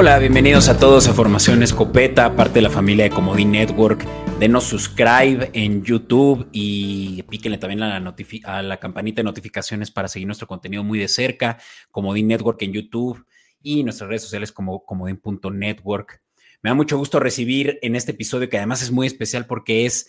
[0.00, 4.02] Hola, bienvenidos a todos a Formación Escopeta, parte de la familia de Comodín Network.
[4.38, 10.08] Denos subscribe en YouTube y píquenle también a la, a la campanita de notificaciones para
[10.08, 11.58] seguir nuestro contenido muy de cerca.
[11.90, 13.26] Comodín Network en YouTube
[13.60, 16.22] y nuestras redes sociales como comodín.network.
[16.62, 20.08] Me da mucho gusto recibir en este episodio, que además es muy especial porque es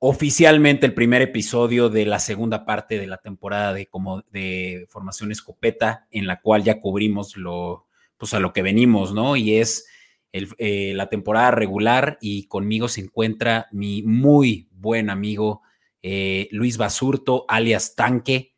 [0.00, 5.30] oficialmente el primer episodio de la segunda parte de la temporada de, como, de Formación
[5.30, 7.86] Escopeta, en la cual ya cubrimos lo,
[8.22, 9.34] pues a lo que venimos, ¿no?
[9.34, 9.88] Y es
[10.30, 15.62] eh, la temporada regular y conmigo se encuentra mi muy buen amigo
[16.02, 18.54] eh, Luis Basurto, alias Tanque.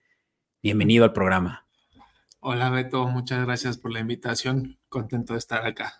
[0.63, 1.67] Bienvenido al programa.
[2.41, 4.79] Hola Beto, muchas gracias por la invitación.
[4.91, 5.95] Contento de estar acá.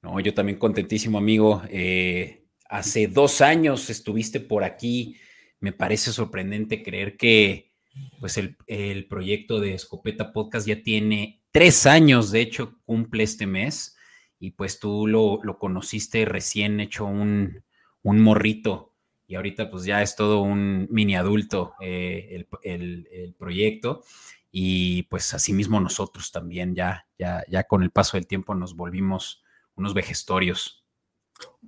[0.00, 1.62] No, yo también contentísimo, amigo.
[1.70, 5.16] Eh, Hace dos años estuviste por aquí.
[5.58, 7.72] Me parece sorprendente creer que
[8.20, 13.96] pues el, proyecto de Escopeta Podcast ya tiene tres años, de hecho, cumple este mes.
[14.38, 17.62] Y pues tú lo, conociste recién hecho un,
[18.02, 18.94] morrito.
[19.26, 24.02] Y ahorita pues ya es todo un mini adulto eh, el, proyecto.
[24.50, 29.44] Y pues asimismo nosotros también ya, ya, ya con el paso del tiempo nos volvimos
[29.76, 30.84] unos vejestorios.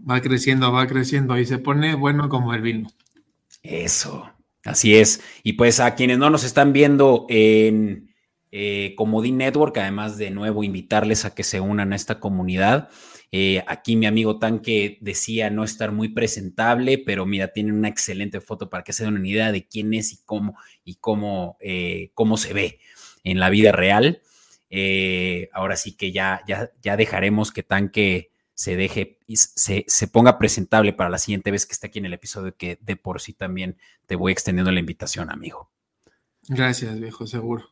[0.09, 2.89] Va creciendo, va creciendo y se pone bueno como el vino.
[3.63, 4.31] Eso,
[4.65, 5.23] así es.
[5.43, 8.12] Y pues a quienes no nos están viendo en
[8.53, 12.91] eh, Comodín Network, además de nuevo invitarles a que se unan a esta comunidad.
[13.33, 18.43] Eh, aquí mi amigo Tanque decía no estar muy presentable, pero mira, tiene una excelente
[18.43, 22.11] foto para que se den una idea de quién es y cómo, y cómo, eh,
[22.15, 22.79] cómo se ve
[23.25, 24.21] en la vida real.
[25.53, 30.93] ahora sí que ya, ya, ya dejaremos que Tanque se deje y se, ponga presentable
[30.93, 33.77] para la siguiente vez que esté aquí en el episodio, que de por sí también
[34.07, 35.71] te voy extendiendo la invitación, amigo.
[36.49, 37.72] Gracias, viejo, seguro.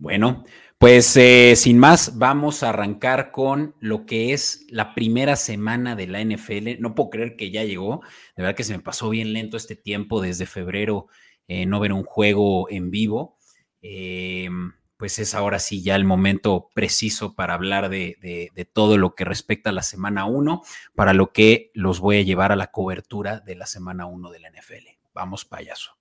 [0.00, 0.44] Bueno,
[0.78, 6.06] pues eh, sin más, vamos a arrancar con lo que es la primera semana de
[6.06, 6.80] la NFL.
[6.80, 8.00] No puedo creer que ya llegó.
[8.34, 11.08] De verdad que se me pasó bien lento este tiempo desde febrero,
[11.48, 13.36] eh, no ver un juego en vivo.
[13.82, 14.48] Eh,
[14.96, 19.68] pues es ahora sí ya el momento preciso para hablar de, todo lo que respecta
[19.68, 20.62] a la semana 1,
[20.94, 24.40] para lo que los voy a llevar a la cobertura de la semana 1 de
[24.40, 24.88] la NFL.
[25.12, 25.92] Vamos, payaso.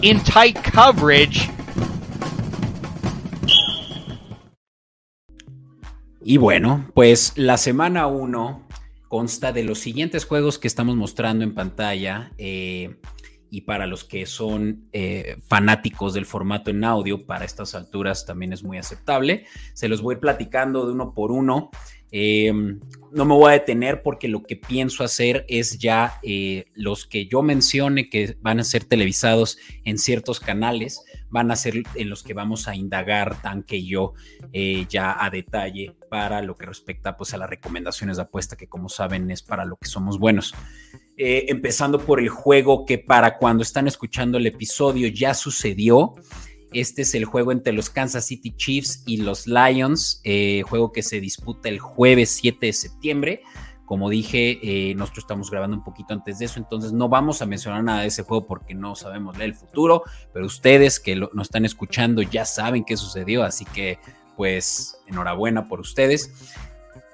[0.00, 1.50] In tight coverage.
[6.22, 8.68] Y bueno, pues la semana 1
[9.08, 12.32] consta de los siguientes juegos que estamos mostrando en pantalla.
[12.38, 13.00] Eh,
[13.50, 18.52] y para los que son eh, fanáticos del formato en audio, para estas alturas también
[18.52, 19.46] es muy aceptable.
[19.72, 21.70] Se los voy platicando de uno por uno.
[22.10, 22.52] Eh,
[23.10, 27.26] no me voy a detener porque lo que pienso hacer es ya eh, los que
[27.26, 32.22] yo mencione que van a ser televisados en ciertos canales, van a ser en los
[32.22, 34.14] que vamos a indagar Tanque y yo
[34.88, 38.88] ya a detalle para lo que respecta pues a las recomendaciones de apuesta que como
[38.88, 40.54] saben es para lo que somos buenos.
[41.20, 46.14] Eh, empezando por el juego que para cuando están escuchando el episodio ya sucedió.
[46.72, 51.02] Este es el juego entre los Kansas City Chiefs y los Lions, eh, juego que
[51.02, 53.42] se disputa el jueves 7 de septiembre.
[53.86, 57.46] Como dije, eh, nosotros estamos grabando un poquito antes de eso, entonces no vamos a
[57.46, 60.02] mencionar nada de ese juego porque no sabemos el futuro,
[60.34, 63.98] pero ustedes que nos están escuchando ya saben qué sucedió, así que
[64.36, 66.54] pues enhorabuena por ustedes.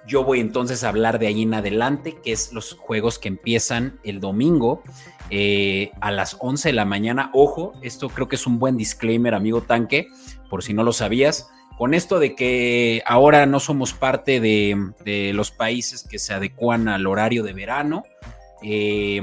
[0.06, 4.00] Yo voy entonces a hablar de ahí en adelante, que es los juegos que empiezan
[4.02, 4.82] el domingo
[5.30, 7.30] eh, a las 11 de la mañana.
[7.32, 10.08] Ojo, esto creo que es un buen disclaimer, amigo Tanque,
[10.50, 11.48] por si no lo sabías.
[11.78, 17.06] Con esto de que ahora no somos parte de, los países que se adecuan al
[17.06, 18.04] horario de verano
[18.62, 19.20] eh,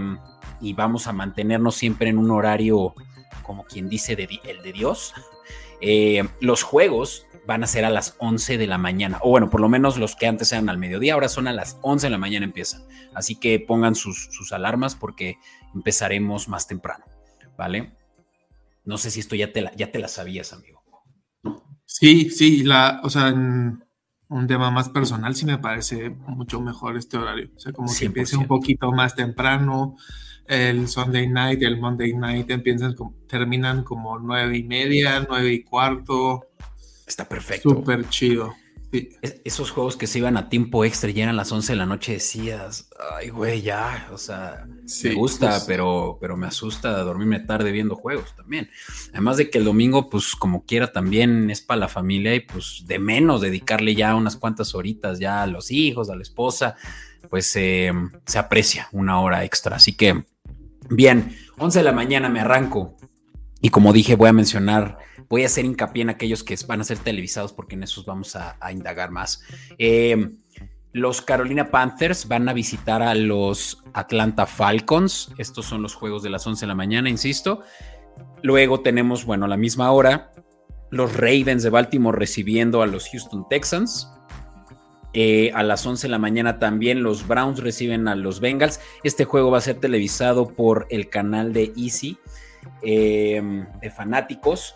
[0.59, 2.93] y vamos a mantenernos siempre en un horario,
[3.43, 4.13] como quien dice,
[4.43, 5.13] el de Dios.
[5.79, 9.17] Eh, los juegos van a ser a las 11 de la mañana.
[9.21, 11.77] O bueno, por lo menos los que antes eran al mediodía, ahora son a las
[11.81, 12.83] 11 de la mañana empiezan.
[13.13, 15.37] Así que pongan sus, alarmas porque
[15.73, 17.05] empezaremos más temprano,
[17.57, 17.93] ¿vale?
[18.83, 20.81] No sé si esto ya te la, ya te la sabías, amigo.
[21.85, 23.83] Sí, sí, la, o sea, en
[24.29, 27.49] un tema más personal sí me parece mucho mejor este horario.
[27.55, 29.97] O sea, como que empiece un poquito más temprano.
[30.47, 32.95] El Sunday night y el Monday night empiezan,
[33.27, 36.47] terminan como nueve y media, nueve y cuarto.
[37.05, 37.69] Está perfecto.
[37.69, 38.53] Súper chido.
[38.91, 42.13] Esos juegos que se iban a tiempo extra y eran las 11 de la noche
[42.13, 44.65] decías, ay, güey, ya, o sea,
[45.03, 48.69] me gusta, pero, pero me asusta dormirme tarde viendo juegos también.
[49.11, 52.83] Además de que el domingo, pues como quiera, también es para la familia y pues
[52.85, 56.75] de menos dedicarle ya unas cuantas horitas ya a los hijos, a la esposa,
[57.29, 57.93] pues eh,
[58.25, 59.77] se aprecia una hora extra.
[59.77, 60.25] Así que,
[60.89, 62.97] bien, 11 de la mañana me arranco
[63.61, 64.97] y como dije, voy a mencionar
[65.31, 68.35] voy a hacer hincapié en aquellos que van a ser televisados porque en esos vamos
[68.35, 69.41] a, indagar más.
[69.79, 70.29] Eh,
[70.91, 75.31] los Carolina Panthers van a visitar a los Atlanta Falcons.
[75.37, 77.61] Estos son los juegos de las 11 de la mañana, insisto.
[78.43, 80.33] Luego tenemos, bueno, a la misma hora,
[80.89, 84.11] los Ravens de Baltimore recibiendo a los Houston Texans.
[85.13, 88.81] Eh, a las 11 de la mañana también los Browns reciben a los Bengals.
[89.05, 92.17] Este juego va a ser televisado por el canal de Easy
[92.81, 93.41] eh,
[93.81, 94.75] de fanáticos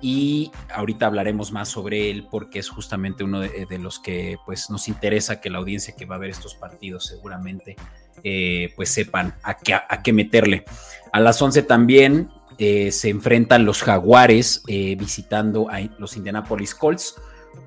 [0.00, 4.88] y ahorita hablaremos más sobre él porque es justamente uno de, los que pues nos
[4.88, 7.76] interesa que la audiencia que va a ver estos partidos seguramente
[8.22, 10.64] eh, pues sepan a qué, a qué, meterle.
[11.12, 17.16] A las 11 también eh, se enfrentan los jaguares eh, visitando a los Indianapolis Colts.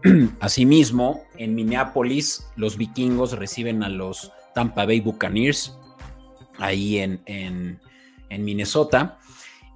[0.40, 5.78] Asimismo, en Minneapolis los vikingos reciben a los Tampa Bay Buccaneers
[6.60, 7.80] ahí en, en,
[8.30, 9.18] en Minnesota.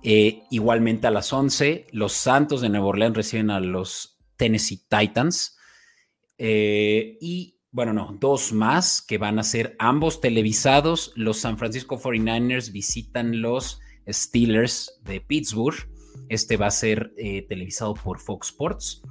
[0.07, 5.57] Eh, igualmente a las 11, los Santos de Nueva Orleans reciben a los Tennessee Titans.
[6.37, 11.11] Eh, y bueno, no, dos más que van a ser ambos televisados.
[11.15, 15.89] Los San Francisco 49ers visitan los Steelers de Pittsburgh.
[16.29, 19.01] Este va a ser eh, televisado por Fox Sports.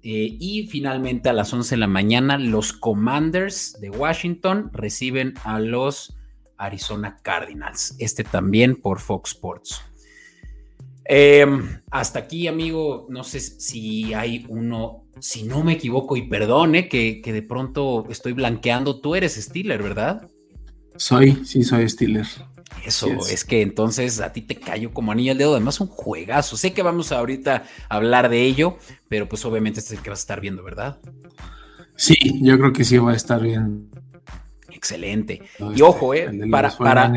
[0.00, 6.16] y finalmente a las 11 de la mañana, los Commanders de Washington reciben a los
[6.56, 7.94] Arizona Cardinals.
[7.98, 9.82] Este también por Fox Sports.
[11.06, 16.88] Em, hasta aquí, amigo, no sé si hay uno, si no me equivoco, y perdone
[16.88, 20.28] que, de pronto estoy blanqueando, tú eres Steeler, ¿verdad?
[20.96, 22.26] Soy, sí, soy Steeler.
[22.84, 23.44] Eso, es.
[23.44, 26.56] que entonces a ti te cayó como anillo al dedo, además un juegazo.
[26.56, 28.78] Sé que vamos ahorita a hablar de ello,
[29.08, 30.98] pero pues obviamente este es el que vas a estar viendo, ¿verdad?
[31.96, 33.90] Sí, yo creo que sí va a estar bien.
[34.70, 35.40] Excelente.
[35.58, 37.10] y este, ojo, eh, para, para.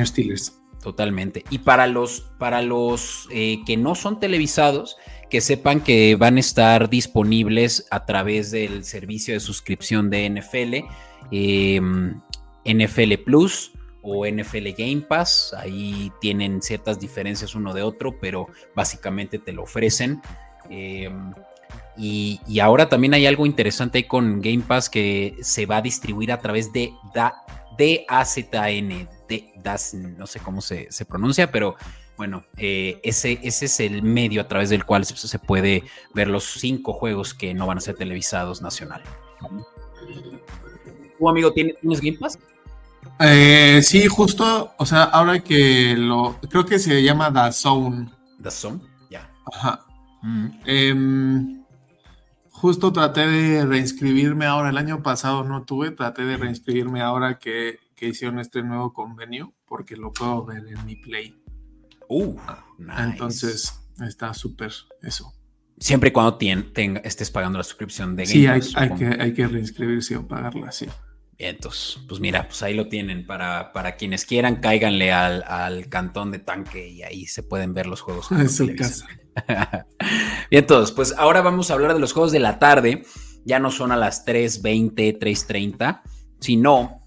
[0.87, 1.43] Totalmente.
[1.49, 4.95] Y para los, para los eh, que no son televisados,
[5.29, 10.75] que sepan que van a estar disponibles a través del servicio de suscripción de NFL,
[11.31, 12.21] em,
[12.63, 15.53] NFL Plus o NFL Game Pass.
[15.57, 20.21] Ahí tienen ciertas diferencias uno de otro, pero básicamente te lo ofrecen.
[20.69, 21.33] Em,
[21.97, 26.39] y, ahora también hay algo interesante con Game Pass que se va a distribuir a
[26.39, 29.16] través de DAZN,
[30.17, 31.75] no sé cómo se, pronuncia, pero
[32.17, 35.83] bueno, eh, ese, ese es el medio a través del cual se, puede
[36.13, 39.03] ver los cinco juegos que no van a ser televisados nacional.
[41.19, 42.39] ¿Tu amigo tienes, Game Pass?
[43.19, 48.09] Eh, sí, justo, o sea, ahora que lo, creo que se llama The Zone.
[48.41, 49.29] The Zone, ya.
[49.51, 49.85] Ajá.
[50.21, 50.47] Mm.
[50.65, 51.63] Em,
[52.51, 57.79] justo traté de reinscribirme ahora, el año pasado no tuve, traté de reinscribirme ahora que
[57.97, 61.35] que hicieron este nuevo convenio porque lo puedo ver en mi Play.
[62.07, 62.37] Uh,
[62.99, 64.71] Entonces está súper
[65.01, 65.33] eso.
[65.79, 69.33] Siempre y cuando tenga, estés pagando la suscripción de Game Sí, hay, hay, que, hay
[69.33, 70.85] que reinscribirse o pagarla, sí.
[71.37, 73.25] Bien, entonces, pues mira, pues ahí lo tienen.
[73.27, 77.87] Para, para quienes quieran, cáiganle al, al cantón de tanque y ahí se pueden ver
[77.87, 78.31] los juegos.
[78.31, 79.05] Es el caso.
[79.47, 83.05] Bien, entonces, pues ahora vamos a hablar de los juegos de la tarde.
[83.43, 86.01] Ya no son a las 3.20, 3.30,
[86.39, 87.06] sino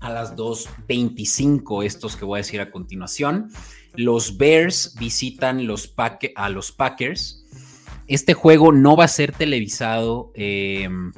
[0.00, 3.50] a las 2.25, estos que voy a decir a continuación.
[3.94, 5.94] Los Bears visitan los
[6.34, 7.44] a los Packers.
[8.06, 11.12] Este juego no va a ser televisado em,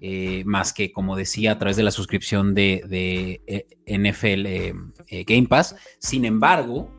[0.00, 5.24] eh, más que, como decía, a través de la suscripción de, eh, NFL em, eh,
[5.26, 5.74] Game Pass.
[5.98, 6.90] Sin embargo,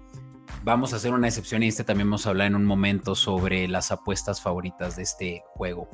[0.63, 3.67] vamos a hacer una excepción y este también vamos a hablar en un momento sobre
[3.67, 5.87] las apuestas favoritas de este juego.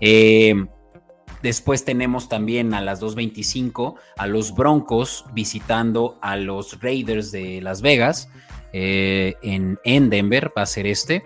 [0.00, 0.68] Em,
[1.42, 7.80] Después tenemos también a las 2.25 a los Broncos visitando a los Raiders de Las
[7.80, 8.28] Vegas
[8.72, 11.24] eh, en, en, Denver, va a ser este.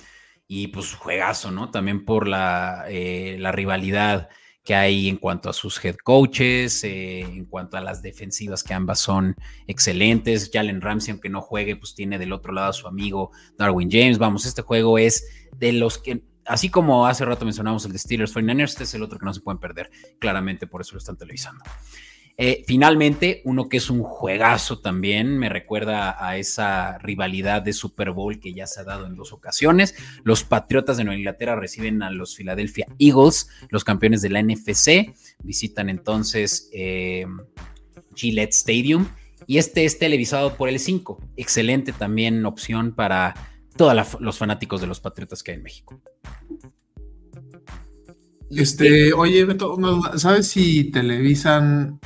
[0.46, 1.70] y pues juegazo, ¿no?
[1.70, 4.28] También por la, eh, la rivalidad
[4.64, 8.74] que hay en cuanto a sus head coaches, eh, en cuanto a las defensivas que
[8.74, 9.34] ambas son
[9.66, 10.50] excelentes.
[10.52, 14.18] Jalen Ramsey, aunque no juegue, pues tiene del otro lado a su amigo Darwin James.
[14.18, 15.26] Vamos, este juego es
[15.56, 19.02] de los que, así como hace rato mencionamos el de Steelers 49ers, este es el
[19.02, 19.90] otro que no se pueden perder.
[20.20, 21.64] Claramente por eso lo están televisando.
[22.38, 28.10] Eh, finalmente, uno que es un juegazo también, me recuerda a esa rivalidad de Super
[28.10, 29.94] Bowl que ya se ha dado en dos ocasiones.
[30.24, 35.14] Los Patriotas de Nueva Inglaterra reciben a los Philadelphia Eagles, los campeones de la NFC.
[35.42, 37.26] Visitan entonces eh,
[38.14, 39.06] Gillette Stadium
[39.46, 41.20] y este es televisado por el 5.
[41.36, 43.34] Excelente también opción para
[43.76, 46.00] todos los fanáticos de los Patriotas que hay en México.
[48.50, 49.78] Este, oye, Beto,
[50.16, 51.98] ¿sabes si televisan,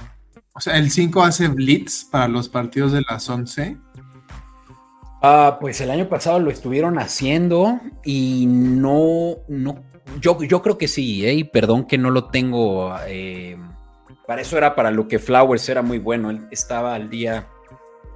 [0.57, 3.77] o sea, el 5 hace blitz para los partidos de las 11?
[5.23, 9.85] Ah, pues el año pasado lo estuvieron haciendo y no, no,
[10.21, 11.45] yo, yo creo que sí, ¿eh?
[11.45, 13.59] perdón que no lo tengo, eh,
[14.27, 17.49] para eso era para lo que Flowers era muy bueno, él estaba al día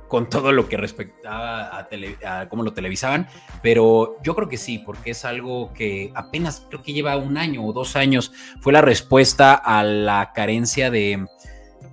[0.08, 3.28] con todo lo que respectaba a, cómo lo televisaban,
[3.62, 7.64] pero yo creo que sí, porque es algo que apenas creo que lleva un año
[7.64, 11.26] o dos años, fue la respuesta a la carencia de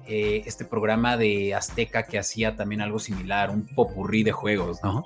[0.08, 5.06] eh, este programa de Azteca que hacía también algo similar, un popurrí de juegos, ¿no?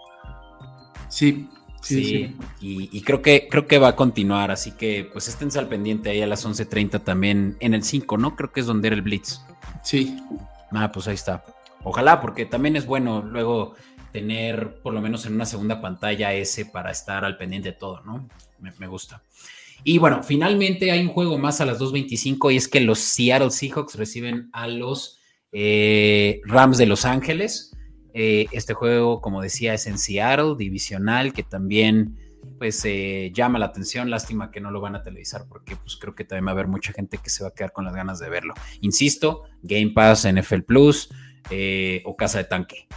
[1.09, 1.49] Sí.
[1.81, 5.67] Sí, sí, Y, creo que creo que va a continuar, así que pues esténse al
[5.67, 8.35] pendiente ahí a las 11.30 también en el 5, ¿no?
[8.35, 9.41] Creo que es donde era el Blitz.
[9.83, 10.15] Sí.
[10.71, 11.43] Ah, pues ahí está.
[11.83, 13.73] Ojalá, porque también es bueno luego
[14.11, 18.01] tener por lo menos en una segunda pantalla ese para estar al pendiente de todo,
[18.01, 18.27] ¿no?
[18.59, 19.23] Me, gusta.
[19.83, 23.51] Y bueno, finalmente hay un juego más a las 2.25 y es que los Seattle
[23.51, 25.19] Seahawks reciben a los
[25.51, 27.71] eh, Rams de Los Ángeles.
[28.13, 32.17] Eh, este juego, como decía, es en Seattle, divisional, que también
[32.59, 34.09] pues eh, llama la atención.
[34.09, 36.67] Lástima que no lo van a televisar porque pues creo que también va a haber
[36.67, 38.53] mucha gente que se va a quedar con las ganas de verlo.
[38.81, 41.09] Insisto, Game Pass, NFL Plus,
[42.05, 42.87] o casa de tanque.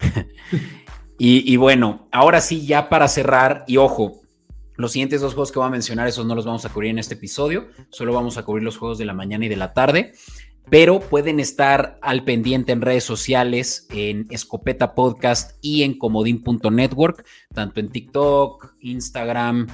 [1.18, 4.23] y, bueno, ahora sí, ya para cerrar, y ojo,
[4.76, 6.98] los siguientes dos juegos que voy a mencionar, esos no los vamos a cubrir en
[6.98, 10.12] este episodio, solo vamos a cubrir los juegos de la mañana y de la tarde,
[10.70, 17.80] pero pueden estar al pendiente en redes sociales, en Escopeta Podcast y en comodín.network, tanto
[17.80, 19.66] en TikTok, Instagram,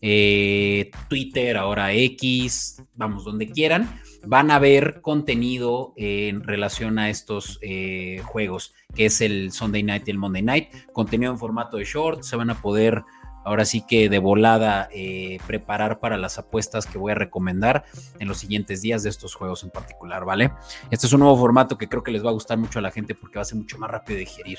[0.00, 7.58] eh, Twitter, ahora X, vamos, donde quieran van a ver contenido en relación a estos
[7.62, 11.84] eh, juegos, que es el Sunday Night y el Monday Night, contenido en formato de
[11.84, 13.04] short, se van a poder
[13.46, 17.84] ahora sí que de volada eh, preparar para las apuestas que voy a recomendar
[18.18, 20.50] en los siguientes días de estos juegos en particular, ¿vale?
[20.90, 22.90] Este es un nuevo formato que creo que les va a gustar mucho a la
[22.90, 24.58] gente porque va a ser mucho más rápido de digerir.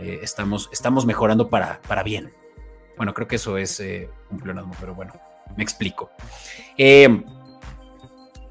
[0.00, 2.32] Eh, estamos, estamos mejorando para, para bien.
[2.96, 3.80] Bueno, creo que eso es
[4.30, 5.12] un pleonasmo, pero bueno,
[5.56, 6.10] me explico.
[6.76, 7.22] Eh,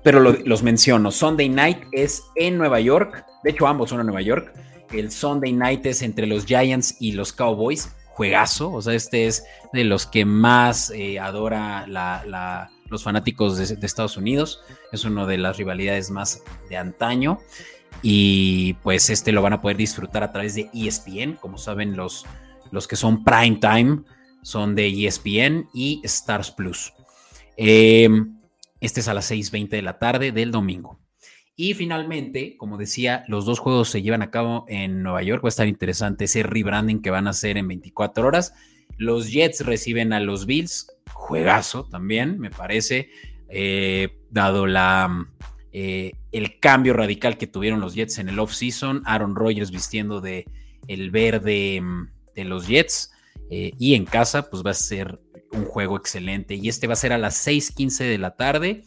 [0.01, 1.11] pero los menciono.
[1.11, 3.25] Sunday Night es en Nueva York.
[3.43, 4.53] De hecho, ambos son en Nueva York.
[4.91, 7.89] El Sunday Night es entre los Giants y los Cowboys.
[8.13, 8.71] Juegazo.
[8.71, 11.85] O sea, este es de los que más eh, adora
[12.89, 14.61] los fanáticos de, Estados Unidos.
[14.91, 17.39] Es una de las rivalidades más de antaño.
[18.01, 21.33] Y pues este lo van a poder disfrutar a través de ESPN.
[21.33, 22.25] Como saben, los,
[22.71, 24.03] los que son prime time
[24.41, 26.93] son de ESPN y Stars Plus.
[27.57, 28.09] Eh,
[28.79, 30.99] este es a las 6.20 de la tarde del domingo.
[31.55, 35.43] Y finalmente, como decía, los dos juegos se llevan a cabo en Nueva York.
[35.43, 38.53] Va a estar interesante ese rebranding que van a hacer en 24 horas.
[38.97, 40.87] Los Jets reciben a los Bills.
[41.13, 43.09] Juegazo también, me parece,
[43.49, 45.27] eh, dado la,
[45.71, 49.03] eh, el cambio radical que tuvieron los Jets en el off-season.
[49.05, 50.45] Aaron Rodgers vistiendo de
[50.87, 53.11] el verde mm, de los Jets.
[53.51, 55.19] Eh, y en casa, pues va a ser
[55.51, 56.55] un juego excelente.
[56.55, 58.83] Y este va a ser a las 6:15 de la tarde,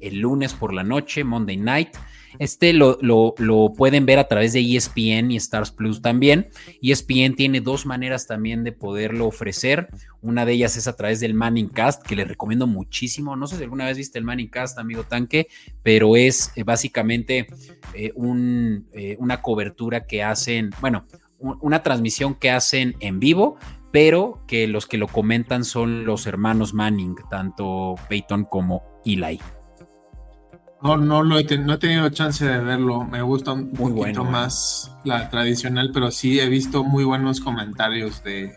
[0.00, 1.96] el lunes por la noche, Monday Night.
[2.38, 6.48] Este lo, lo, pueden ver a través de ESPN y Stars Plus también.
[6.82, 9.88] ESPN tiene dos maneras también de poderlo ofrecer.
[10.20, 13.36] Una de ellas es a través del Manning Cast, que les recomiendo muchísimo.
[13.36, 15.48] No sé si alguna vez viste el Manning Cast, amigo Tanque,
[15.82, 17.46] pero es eh, básicamente
[17.94, 18.12] eh,
[18.92, 21.06] eh, una cobertura que hacen, bueno,
[21.38, 23.58] una transmisión que hacen en vivo,
[23.92, 29.38] pero que los que lo comentan son los hermanos Manning, tanto Peyton como Eli.
[30.86, 33.02] No, no, lo he, tenido chance de verlo.
[33.02, 38.56] Me gusta un poquito más la tradicional, pero sí he visto muy buenos comentarios de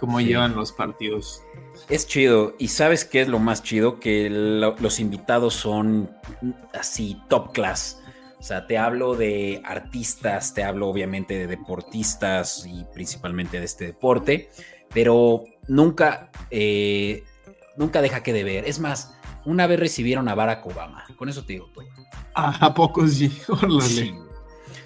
[0.00, 1.40] cómo llevan los partidos.
[1.88, 2.56] Es chido.
[2.58, 4.00] ¿Y sabes qué es lo más chido?
[4.00, 6.10] Que los invitados son
[6.74, 8.02] así top class.
[8.40, 13.86] O sea, te hablo de artistas, te hablo obviamente de deportistas y principalmente de este
[13.86, 14.50] deporte,
[14.92, 17.22] pero nunca, eh,
[17.76, 18.64] nunca deja que de ver.
[18.64, 19.17] Es más,
[19.48, 21.86] una vez recibieron a Barack Obama, con eso te digo todo.
[22.34, 23.30] ¿A poco sí?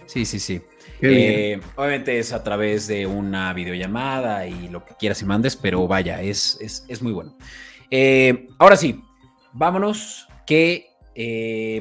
[0.06, 0.62] sí, sí, sí.
[1.00, 5.88] Eh, obviamente es a través de una videollamada y lo que quieras y mandes, pero
[5.88, 7.36] vaya, es, es, muy bueno.
[7.90, 9.02] Eh, ahora sí,
[9.52, 10.86] vámonos que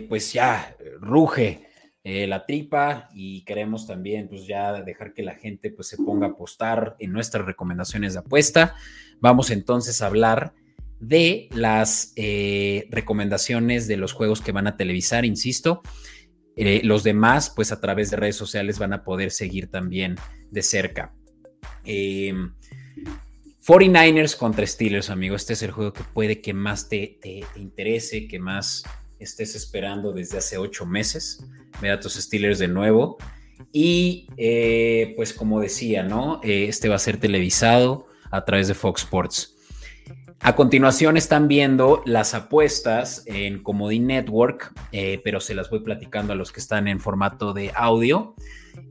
[0.10, 1.72] pues ya ruge
[2.04, 6.26] eh, la tripa y queremos también pues ya dejar que la gente pues se ponga
[6.26, 8.76] a apostar en nuestras recomendaciones de apuesta.
[9.20, 10.54] Vamos entonces a hablar
[11.02, 15.82] de las eh, recomendaciones de los juegos que van a televisar, insisto.
[16.56, 20.16] Eh, los demás, pues a través de redes sociales van a poder seguir también
[20.50, 21.14] de cerca.
[21.84, 25.36] 49ers contra Steelers, amigo.
[25.36, 28.84] Este es el juego que puede que más te, te interese, que más
[29.20, 31.44] estés esperando desde hace ocho meses.
[31.82, 33.18] Ve a tus Steelers de nuevo.
[33.72, 36.42] Y eh, pues como decía, ¿no?
[36.44, 39.56] Eh, este va a ser televisado a través de Fox Sports.
[40.44, 46.34] A continuación están viendo las apuestas en Comedy Network, eh, pero se las voy platicando
[46.34, 48.36] a los que están en formato de audio.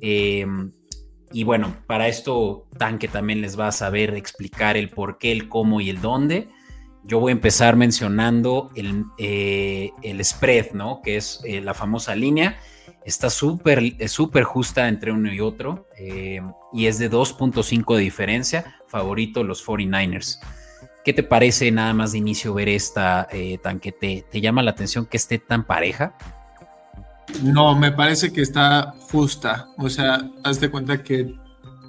[0.01, 5.49] y bueno, para esto Tanque también les va a saber explicar el por qué, el
[5.49, 6.49] cómo y el dónde.
[7.03, 11.01] Yo voy a empezar mencionando el, eh, el spread, ¿no?
[11.03, 12.59] Que es eh, la famosa línea.
[13.05, 16.41] Está súper súper justa entre uno y otro eh,
[16.73, 18.77] y es de 2.5 de diferencia.
[18.87, 20.39] Favorito los 49ers.
[21.05, 23.27] ¿Qué te parece nada más de inicio ver esta
[23.63, 23.93] tanque?
[23.93, 26.15] ¿Te, ¿Te llama la atención que esté tan pareja?
[27.43, 29.69] No, me parece que está justa.
[29.79, 31.35] O sea, haz de cuenta que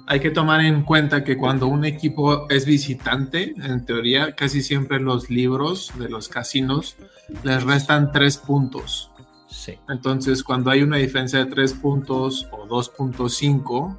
[0.06, 5.00] hay que tomar en cuenta que cuando un equipo es visitante, en teoría, casi siempre
[5.00, 6.96] los libros de los casinos
[7.44, 9.10] les restan tres puntos.
[9.48, 9.78] Sí.
[9.88, 13.96] Entonces, cuando hay una diferencia de tres puntos o 2.5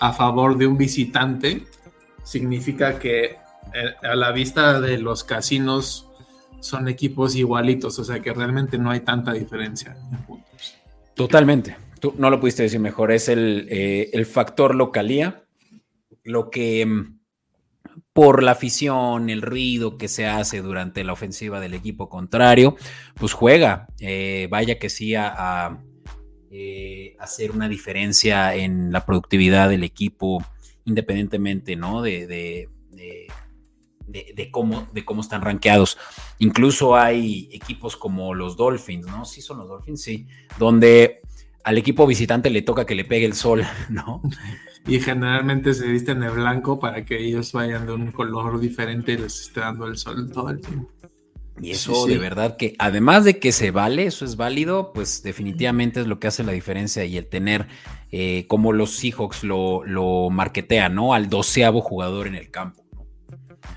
[0.00, 1.66] a favor de un visitante,
[2.22, 3.38] significa que eh,
[4.02, 6.08] a la vista de los casinos
[6.60, 10.76] son equipos igualitos, o sea que realmente no hay tanta diferencia en puntos.
[11.14, 11.76] Totalmente.
[12.00, 15.44] Tú no lo pudiste decir mejor, es el, eh, el factor localía,
[16.24, 17.16] lo que mm,
[18.12, 22.76] por la afición, el ruido que se hace durante la ofensiva del equipo contrario,
[23.14, 25.78] pues juega, eh, vaya que sí, a,
[26.50, 30.42] eh, hacer una diferencia en la productividad del equipo,
[30.84, 32.00] independientemente, ¿no?
[32.00, 32.68] De,
[34.50, 35.98] cómo, de cómo están rankeados.
[36.38, 39.24] Incluso hay equipos como los Dolphins, ¿no?
[39.24, 40.26] Sí son los Dolphins, sí,
[40.58, 41.20] donde
[41.64, 44.22] al equipo visitante le toca que le pegue el sol, ¿no?
[44.86, 49.16] Y generalmente se visten de blanco para que ellos vayan de un color diferente y
[49.18, 50.92] les esté dando el sol todo el tiempo.
[51.60, 56.00] Y eso de verdad que, además de que se vale, eso es válido, pues definitivamente
[56.00, 57.66] es lo que hace la diferencia y el tener,
[58.12, 61.14] eh, como los Seahawks lo, lo marketean, ¿no?
[61.14, 62.85] Al doceavo jugador en el campo.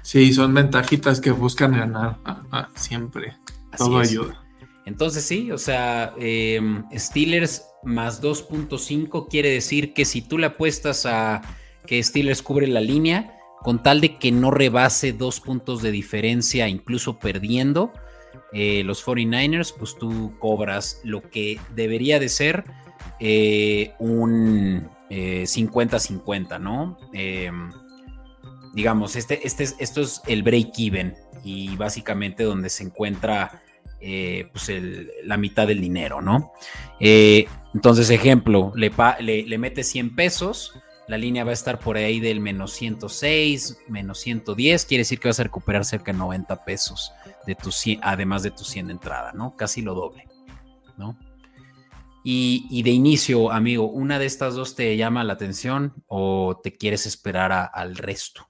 [0.01, 3.37] Sí, son ventajitas que buscan ganar ah, ah, siempre.
[3.77, 4.43] Todo ayuda.
[4.85, 11.05] Entonces sí, o sea, em, Steelers más 2.5 quiere decir que si tú le apuestas
[11.05, 11.41] a
[11.85, 16.67] que Steelers cubre la línea, con tal de que no rebase dos puntos de diferencia,
[16.67, 17.91] incluso perdiendo
[18.51, 22.63] eh, los 49ers, pues tú cobras lo que debería de ser
[23.19, 26.55] eh, un 50-50,
[27.13, 27.79] eh, ¿no?
[28.73, 33.63] Digamos, este, este, esto es el break-even y básicamente donde se encuentra
[33.99, 34.71] pues
[35.25, 36.53] la mitad del dinero, ¿no?
[37.73, 40.73] Entonces, ejemplo, le, le, mete 100 pesos,
[41.07, 45.27] la línea va a estar por ahí del menos 106, menos 110, quiere decir que
[45.27, 47.11] vas a recuperar cerca de 90 pesos,
[47.45, 47.69] de tu
[48.01, 49.55] además de tu 100 de entrada, ¿no?
[49.55, 50.27] Casi lo doble,
[50.97, 51.17] ¿no?
[52.23, 57.05] Y, de inicio, amigo, ¿una de estas dos te llama la atención o te quieres
[57.05, 58.48] esperar al resto?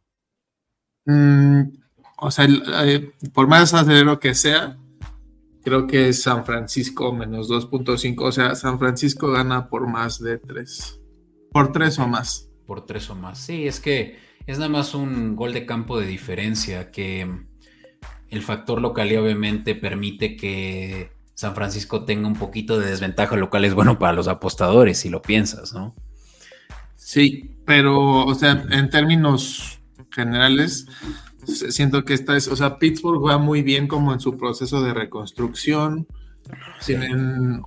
[1.05, 1.61] Mm,
[2.17, 2.47] o sea,
[2.85, 4.77] eh, por más acelero que sea,
[5.63, 8.23] Creo que es San Francisco menos 2.5.
[8.23, 11.01] O sea, San Francisco gana por más de 3.
[11.51, 12.49] Por 3 o más.
[12.65, 13.39] Por 3 o más.
[13.39, 17.27] Sí, es que es nada más un gol de campo de diferencia que
[18.29, 23.65] el factor local obviamente permite que San Francisco tenga un poquito de desventaja local.
[23.65, 25.93] Es bueno para los apostadores, si lo piensas, ¿no?
[26.95, 29.78] Sí, pero, o sea, en términos
[30.11, 30.87] generales,
[31.45, 34.93] siento que esta es, o sea, Pittsburgh va muy bien como en su proceso de
[34.93, 36.07] reconstrucción.
[36.85, 37.61] Tienen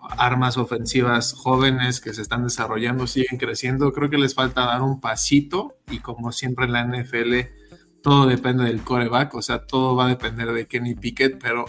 [0.00, 3.92] armas ofensivas jóvenes que se están desarrollando, siguen creciendo.
[3.92, 7.34] Creo que les falta dar un pasito y como siempre en la NFL,
[8.02, 11.66] todo depende del coreback, o sea, todo va a depender de Kenny Pickett, pero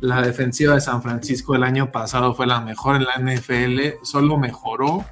[0.00, 4.36] la defensiva de San Francisco el año pasado fue la mejor en la NFL, solo
[4.36, 5.04] mejoró.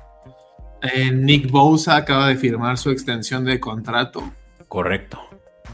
[0.84, 4.22] Eh, Nick Bosa acaba de firmar su extensión de contrato.
[4.68, 5.18] Correcto.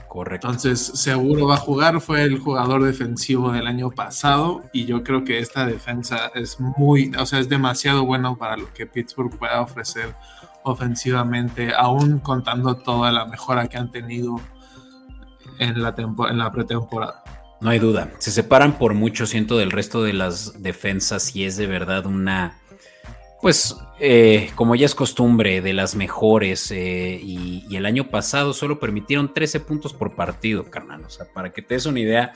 [0.09, 0.49] Correcto.
[0.49, 2.01] Entonces, seguro va a jugar.
[2.01, 7.13] Fue el jugador defensivo del año pasado y yo creo que esta defensa es muy,
[7.19, 10.15] o sea, es demasiado bueno para lo que Pittsburgh pueda ofrecer
[10.63, 14.41] ofensivamente, aún contando toda la mejora que han tenido
[15.59, 17.25] en la, en la pretemporada.
[17.61, 18.11] No hay duda.
[18.19, 22.61] Se separan por mucho, siento, del resto de las defensas y es de verdad una
[23.41, 26.71] pues eh, como ya es costumbre, de las mejores.
[26.71, 31.05] Eh, y, el año pasado solo permitieron 13 puntos por partido, carnal.
[31.05, 32.33] O sea, para que te des una idea,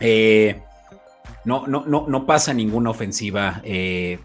[0.00, 0.62] eh,
[1.44, 4.18] no, no, no, no, pasa ninguna ofensiva de,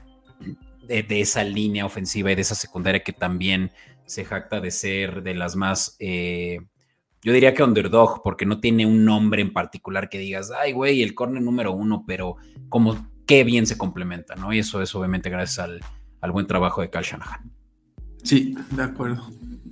[0.87, 3.71] de, esa línea ofensiva y de esa secundaria que también
[4.05, 5.97] se jacta de ser de las más.
[5.99, 11.03] yo diría que underdog, porque no tiene un nombre en particular que digas, ay, güey,
[11.03, 12.37] el corner número uno, pero
[12.69, 14.53] como qué bien se complementa, ¿no?
[14.53, 15.81] Y eso es obviamente gracias al,
[16.31, 17.51] buen trabajo de Cal Shanahan.
[18.23, 19.31] Sí, de acuerdo.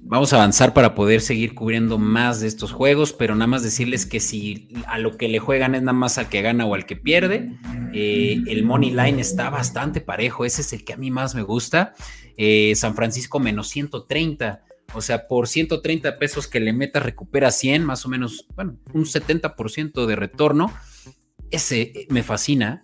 [0.09, 4.05] Vamos a avanzar para poder seguir cubriendo más de estos juegos, pero nada más decirles
[4.05, 6.85] que si a lo que le juegan es nada más al que gana o al
[6.85, 7.51] que pierde,
[7.93, 11.41] eh, el money line está bastante parejo, ese es el que a mí más me
[11.41, 11.93] gusta.
[12.37, 17.83] Eh, San Francisco menos 130, o sea, por 130 pesos que le meta recupera 100,
[17.83, 20.71] más o menos, bueno, un 70% de retorno.
[21.51, 22.81] Ese me fascina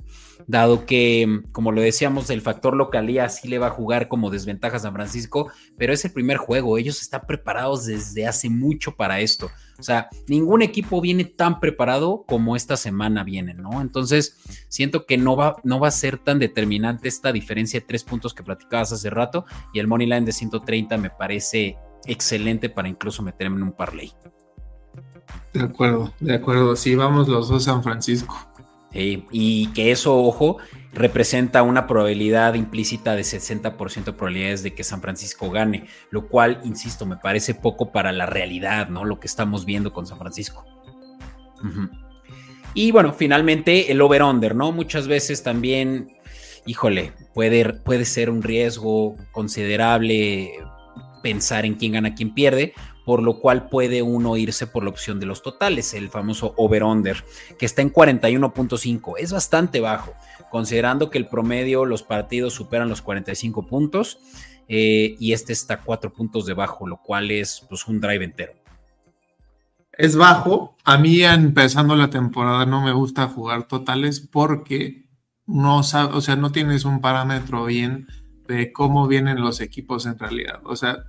[0.47, 4.77] dado que, como lo decíamos, el factor localía sí le va a jugar como desventaja
[4.77, 9.19] a San Francisco, pero es el primer juego, ellos están preparados desde hace mucho para
[9.19, 9.49] esto.
[9.79, 13.81] O sea, ningún equipo viene tan preparado como esta semana viene, ¿no?
[13.81, 14.37] Entonces,
[14.69, 18.33] siento que no va, no va a ser tan determinante esta diferencia de tres puntos
[18.33, 23.23] que platicabas hace rato y el money line de 130 me parece excelente para incluso
[23.23, 24.13] meterme en un parlay.
[25.53, 26.75] De acuerdo, de acuerdo.
[26.75, 28.52] Sí, vamos los dos a San Francisco
[28.93, 30.57] y que eso, ojo,
[30.93, 36.61] representa una probabilidad implícita de 60% de probabilidades de que San Francisco gane, lo cual,
[36.63, 39.03] insisto, me parece poco para la realidad, ¿no?
[39.03, 40.65] Lo que estamos viendo con San Francisco.
[42.73, 44.71] Y bueno, finalmente el over-under, ¿no?
[44.71, 46.17] Muchas veces también,
[46.65, 50.51] híjole, puede, puede ser un riesgo considerable
[51.23, 52.73] pensar en quién gana, quién pierde,
[53.05, 57.23] por lo cual puede uno irse por la opción de los totales, el famoso over-under,
[57.57, 59.15] que está en 41.5.
[59.17, 60.13] Es bastante bajo,
[60.51, 64.19] considerando que el promedio, los partidos superan los 45 puntos
[64.67, 68.53] eh, y este está cuatro puntos debajo, lo cual es pues, un drive entero.
[69.91, 70.75] Es bajo.
[70.83, 75.05] A mí empezando la temporada no me gusta jugar totales porque
[75.45, 78.07] no o sea, no tienes un parámetro bien
[78.47, 80.61] de cómo vienen los equipos en realidad.
[80.63, 81.05] O sea,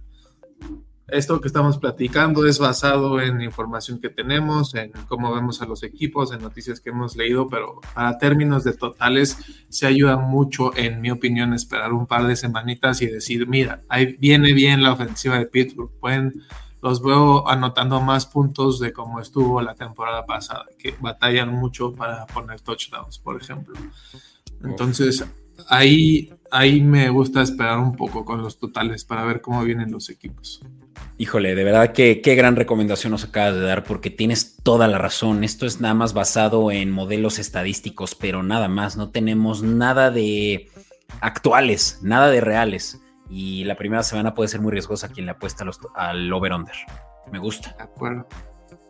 [1.08, 5.82] esto que estamos platicando es basado en información que tenemos, en cómo vemos a los
[5.82, 9.36] equipos, en noticias que hemos leído, pero para términos de totales
[9.68, 14.16] se ayuda mucho, en mi opinión, esperar un par de semanitas y decir, mira, ahí
[14.18, 16.42] viene bien la ofensiva de Pittsburgh, pueden,
[16.80, 22.26] los veo anotando más puntos de cómo estuvo la temporada pasada, que batallan mucho para
[22.26, 23.74] poner touchdowns, por ejemplo.
[24.62, 25.22] Entonces,
[25.68, 30.08] ahí, ahí me gusta esperar un poco con los totales para ver cómo vienen los
[30.08, 30.62] equipos.
[31.16, 34.98] Híjole, de verdad que qué gran recomendación nos acabas de dar porque tienes toda la
[34.98, 35.44] razón.
[35.44, 38.96] Esto es nada más basado en modelos estadísticos, pero nada más.
[38.96, 40.70] No tenemos nada de
[41.20, 43.00] actuales, nada de reales.
[43.30, 46.74] Y la primera semana puede ser muy riesgosa quien le apuesta al over-under.
[47.30, 47.74] Me gusta.
[47.78, 48.26] De acuerdo.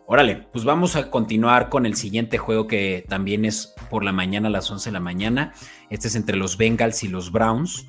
[0.07, 4.49] Órale, pues vamos a continuar con el siguiente juego que también es por la mañana
[4.49, 5.53] a las 11 de la mañana.
[5.89, 7.87] Este es entre los Bengals y los Browns.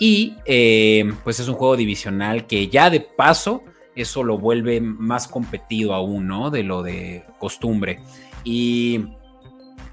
[0.00, 3.62] Y eh, pues es un juego divisional que ya de paso
[3.94, 6.50] eso lo vuelve más competido aún, ¿no?
[6.50, 8.00] De lo de costumbre.
[8.44, 9.04] Y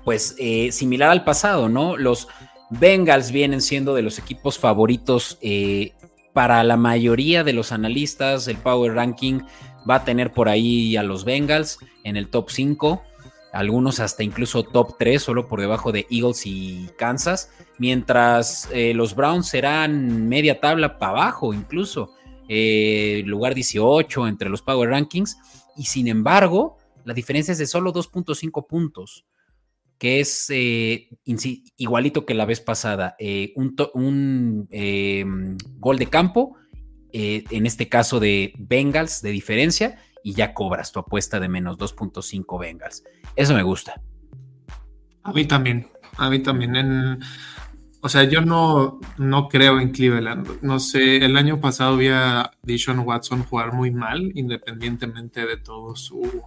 [0.03, 1.97] pues eh, similar al pasado, ¿no?
[1.97, 2.27] Los
[2.69, 5.93] Bengals vienen siendo de los equipos favoritos eh,
[6.33, 8.47] para la mayoría de los analistas.
[8.47, 9.41] El Power Ranking
[9.89, 13.01] va a tener por ahí a los Bengals en el top 5
[13.51, 19.15] algunos hasta incluso top 3, solo por debajo de Eagles y Kansas, mientras eh, los
[19.15, 22.13] Browns serán media tabla para abajo incluso,
[22.49, 25.37] eh, lugar 18 entre los Power Rankings,
[25.75, 29.25] y sin embargo, la diferencia es de solo 2.5 puntos,
[29.97, 31.09] que es eh,
[31.77, 33.15] igualito que la vez pasada,
[33.55, 34.67] un,
[35.79, 36.55] gol de campo,
[37.11, 42.59] en este caso de Bengals de diferencia, y ya cobras tu apuesta de menos 2.5
[42.59, 43.01] Bengals.
[43.33, 44.01] Eso me gusta.
[45.23, 45.87] A mí también,
[46.17, 46.75] a mí también.
[46.75, 47.19] En,
[48.01, 50.61] o sea, yo no, no creo en Cleveland.
[50.61, 55.95] No sé, el año pasado vi a Dishon Watson jugar muy mal, independientemente de todo
[55.95, 56.43] su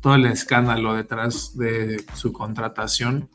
[0.00, 3.30] todo el escándalo detrás de su contratación.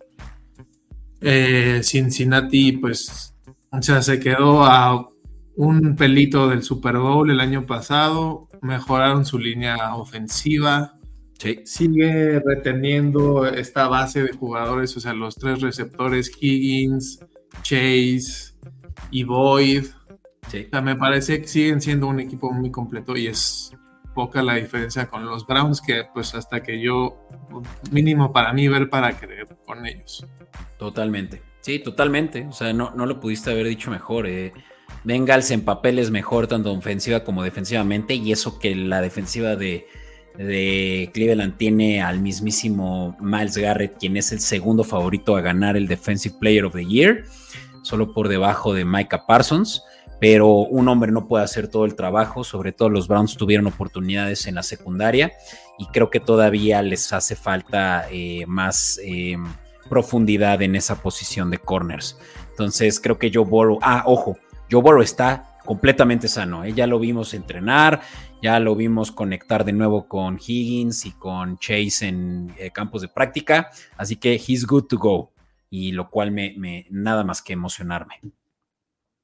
[1.21, 3.37] Eh, Cincinnati, pues,
[3.71, 5.07] o sea, se quedó a
[5.55, 10.93] un pelito del Super Bowl el año pasado, mejoraron su línea ofensiva.
[11.65, 17.19] Sigue reteniendo esta base de jugadores, o sea, los tres receptores, Higgins,
[17.61, 18.53] Chase
[19.11, 19.85] y Boyd.
[20.47, 23.71] O sea, me parece que siguen siendo un equipo muy completo y es
[24.15, 27.27] poca la diferencia con los Browns, que pues hasta que yo,
[27.91, 30.25] mínimo para mí, ver para creer con ellos.
[30.79, 31.43] Totalmente.
[31.61, 32.47] Sí, totalmente.
[32.47, 34.25] O sea, no, no lo pudiste haber dicho mejor.
[34.25, 34.53] Eh.
[35.03, 39.87] Bengals en papel es mejor tanto ofensiva como defensivamente y eso que la defensiva de,
[41.13, 46.35] Cleveland tiene al mismísimo Miles Garrett, quien es el segundo favorito a ganar el Defensive
[46.39, 47.23] Player of the Year,
[47.81, 49.81] solo por debajo de Micah Parsons.
[50.19, 54.47] Pero un hombre no puede hacer todo el trabajo, sobre todo los Browns tuvieron oportunidades
[54.47, 55.31] en la secundaria
[55.77, 59.37] y creo que todavía les hace falta eh, más eh,
[59.87, 62.17] profundidad en esa posición de corners.
[62.49, 64.37] Entonces creo que Joe Burrow, ah, ojo,
[64.69, 66.73] Joe Burrow está completamente sano, ¿eh?
[66.73, 68.01] ya lo vimos entrenar,
[68.41, 73.09] ya lo vimos conectar de nuevo con Higgins y con Chase en eh, campos de
[73.09, 75.33] práctica, así que he's good to go,
[75.69, 78.21] y lo cual me, me nada más que emocionarme.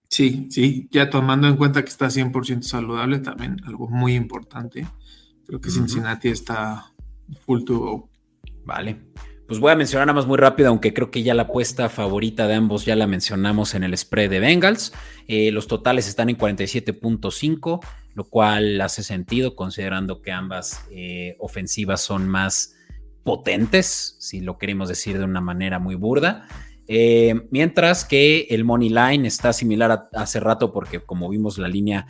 [0.09, 4.85] Sí, sí, ya tomando en cuenta que está 100% saludable, también algo muy importante.
[5.47, 6.93] Creo que Cincinnati está
[7.45, 8.09] full to go.
[8.63, 9.01] Vale.
[9.53, 12.47] Pues voy a mencionar nada más muy rápido, aunque creo que ya la apuesta favorita
[12.47, 14.93] de ambos ya la mencionamos en el spread de Bengals.
[15.27, 17.79] Eh, los totales están en 47.5,
[18.15, 22.73] lo cual hace sentido considerando que ambas eh, ofensivas son más
[23.23, 26.47] potentes, si lo queremos decir de una manera muy burda.
[26.87, 31.67] Eh, mientras que el money line está similar a, hace rato porque como vimos la
[31.67, 32.07] línea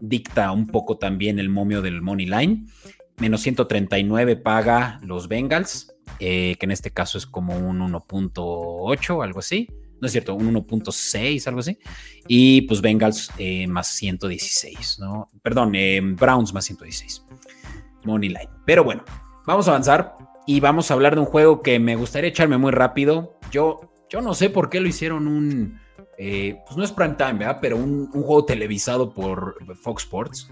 [0.00, 2.64] dicta un poco también el momio del money line
[3.18, 9.38] menos 139 paga los Bengals, eh, que en este caso es como un 1.8, algo
[9.38, 9.68] así.
[10.00, 11.78] No es cierto, un 1.6, algo así.
[12.26, 15.28] Y pues Bengals eh, más 116, ¿no?
[15.42, 17.24] Perdón, eh, Browns más 116.
[18.04, 18.50] Money line.
[18.64, 19.04] Pero bueno,
[19.46, 22.70] vamos a avanzar y vamos a hablar de un juego que me gustaría echarme muy
[22.70, 23.38] rápido.
[23.50, 25.80] Yo, yo no sé por qué lo hicieron un.
[26.16, 27.44] pues no es prime time.
[27.60, 30.48] Pero un, un juego televisado por Fox Sports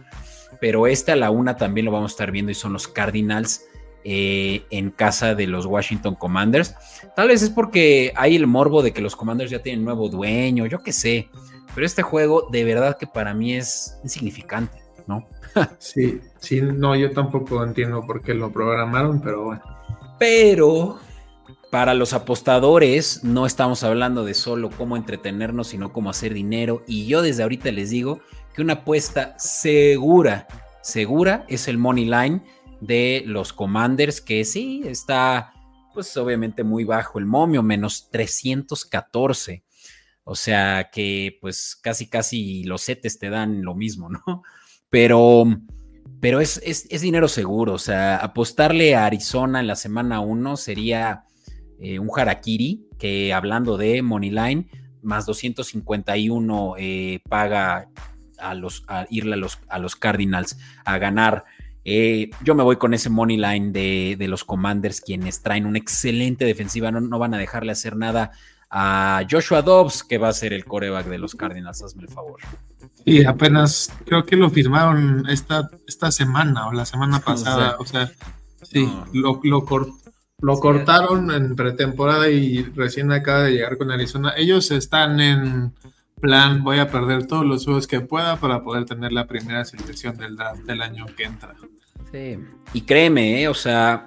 [0.61, 3.65] pero este a la una también lo vamos a estar viendo y son los Cardinals
[4.09, 6.77] eh, en casa de los Washington Commanders.
[7.17, 10.65] Tal vez es porque hay el morbo de que los Commanders ya tienen nuevo dueño,
[10.67, 11.29] yo qué sé,
[11.75, 15.27] pero este juego de verdad que para mí es insignificante, ¿no?
[15.81, 19.63] sí, sí, no, yo tampoco entiendo por qué lo programaron, pero bueno.
[20.21, 21.01] Pero
[21.73, 26.85] para los apostadores no estamos hablando de solo cómo entretenernos, sino cómo hacer dinero.
[26.87, 28.21] Y yo desde ahorita les digo
[28.55, 30.47] que una apuesta segura,
[30.81, 32.43] segura es el money line
[32.81, 35.53] de los Commanders, que sí está,
[35.95, 39.65] pues obviamente muy bajo el momio, menos 314.
[40.25, 44.43] O sea que pues casi casi los setes te dan lo mismo, ¿no?
[44.91, 45.45] Pero,
[46.21, 51.25] pero es, es, dinero seguro, o sea, apostarle a Arizona en la semana 1 sería
[51.81, 54.69] eh, un harakiri, que hablando de money line,
[55.03, 57.89] más 251 eh, paga
[58.39, 61.45] a, los, a irle a los, a los Cardinals a ganar.
[61.89, 66.45] Eh, yo me voy con ese money line de, los Commanders, quienes traen una excelente
[66.45, 68.33] defensiva, no, van a dejarle hacer nada
[68.69, 72.41] a Joshua Dobbs, que va a ser el coreback de los Cardinals, hazme el favor.
[73.05, 78.11] Y apenas creo que lo firmaron esta, esta semana o la semana pasada, o sea,
[78.65, 79.65] sí, lo, lo,
[80.41, 84.35] lo cortaron en pretemporada y recién acaba de llegar con Arizona.
[84.37, 85.73] Ellos están en
[86.21, 90.17] plan, voy a perder todos los juegos que pueda para poder tener la primera selección
[90.17, 91.55] del draft del año que entra.
[92.11, 92.39] Sí,
[92.73, 93.49] y créeme, ¿eh?
[93.49, 94.05] o sea,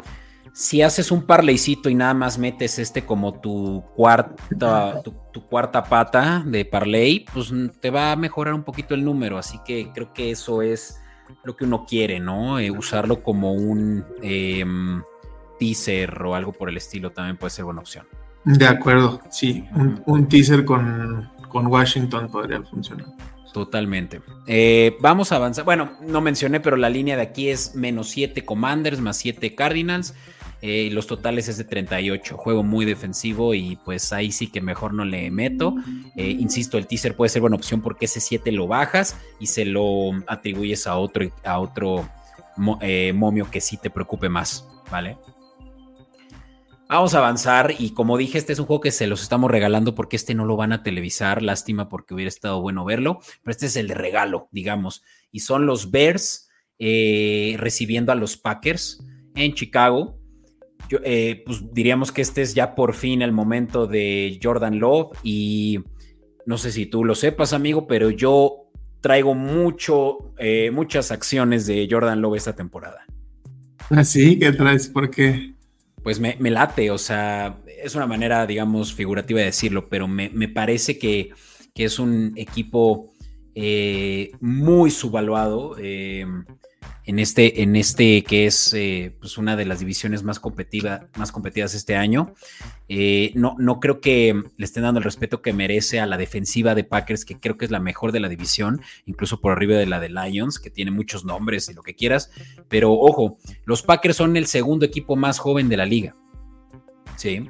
[0.54, 5.14] si haces un parleycito y nada más metes este como tu cuarta, tu,
[5.48, 9.38] cuarta pata de parley, pues te va a mejorar un poquito el número.
[9.38, 11.00] Así que creo que eso es
[11.44, 12.60] lo que uno quiere, ¿no?
[12.60, 15.02] Eh, usarlo como un em,
[15.60, 18.06] teaser o algo por el estilo también puede ser buena opción.
[18.44, 19.66] De acuerdo, sí,
[20.06, 23.08] un teaser con con Washington podría funcionar.
[23.54, 24.22] Totalmente.
[24.48, 25.66] Eh, vamos a avanzar.
[25.66, 30.14] Bueno, no mencioné, pero la línea de aquí es menos 7 Commanders más 7 Cardinals.
[30.62, 32.38] Eh, los totales es de 38.
[32.38, 35.76] Juego muy defensivo y pues ahí sí que mejor no le meto.
[36.16, 39.66] Eh, insisto, el teaser puede ser buena opción porque ese 7 lo bajas y se
[39.66, 42.08] lo atribuyes a otro, a otro
[42.58, 44.68] momio que sí te preocupe más.
[44.92, 45.18] ¿Vale?
[46.90, 49.94] Vamos a avanzar y como dije, este es un juego que se los estamos regalando
[49.94, 53.68] porque este no lo van a televisar, lástima porque hubiera estado bueno verlo, pero este
[53.68, 56.50] es el regalo, digamos, y son los Bears
[56.80, 60.18] eh, recibiendo a los Packers en Chicago.
[60.90, 65.16] Yo, eh, pues diríamos que este es ya por fin el momento de Jordan Love
[65.22, 65.84] y
[66.48, 71.88] no sé si tú lo sepas, amigo, pero yo traigo mucho, eh, muchas acciones de
[71.88, 73.06] Jordan Love esta temporada.
[73.92, 74.40] ¿Así?
[74.40, 74.88] ¿Qué traes?
[74.88, 75.59] ¿Por qué?
[76.04, 80.98] Pues me, late, o sea, es una manera, digamos, figurativa de decirlo, pero me, parece
[80.98, 81.32] que,
[81.76, 83.14] es un equipo
[83.56, 85.76] eh, muy subvaluado.
[85.80, 86.26] Eh,
[87.10, 91.32] en este, en este que es eh, pues una de las divisiones más, competitiva, más
[91.32, 92.36] competidas este año.
[92.88, 96.76] Eh, no, no creo que le estén dando el respeto que merece a la defensiva
[96.76, 99.88] de Packers, que creo que es la mejor de la división, incluso por arriba de
[99.88, 102.30] la de Lions, que tiene muchos nombres y lo que quieras.
[102.68, 106.16] Pero ojo, los Packers son el segundo equipo más joven de la liga.
[107.16, 107.50] Sí.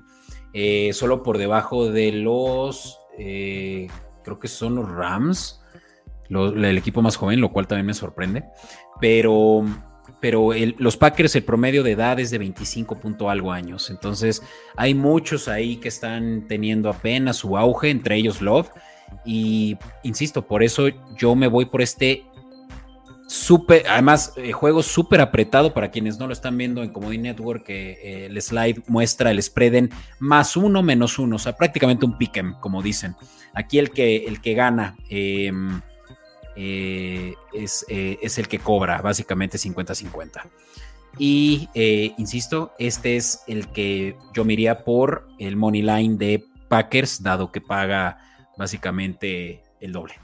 [0.54, 5.59] Eh, solo por debajo de los, creo que son los Rams,
[6.30, 8.44] el equipo más joven, lo cual también me sorprende
[9.00, 9.66] pero,
[10.20, 13.90] pero los Packers el promedio de edad es de 25 punto algo años.
[13.90, 14.44] Entonces
[14.76, 18.70] hay muchos ahí que están teniendo apenas su auge, entre ellos Love.
[19.26, 20.88] Y insisto, por eso
[21.18, 22.26] yo me voy por este
[23.28, 27.66] súper, además, eh, juego súper apretado para quienes no lo están viendo en Comedy Network,
[27.70, 32.18] eh, el slide muestra el spread en más uno, menos uno, o sea, prácticamente un
[32.18, 33.16] pick'em, como dicen.
[33.54, 34.96] Aquí el que, el que gana.
[36.62, 40.42] Eh, eh, es, el que cobra básicamente 50-50.
[41.18, 47.24] Y eh, insisto, este es el que yo miraría por el money line de Packers,
[47.24, 50.16] dado que paga básicamente el doble.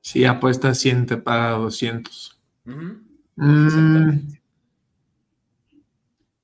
[0.00, 2.40] Si apuesta 100, te paga 200.
[2.64, 4.36] Mm.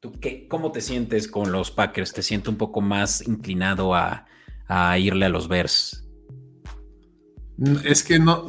[0.01, 2.13] ¿Tú qué, ¿Cómo te sientes con los Packers?
[2.13, 4.27] ¿Te sientes un poco más inclinado a,
[4.67, 6.10] a irle a los Bears?
[7.85, 8.45] Es que no,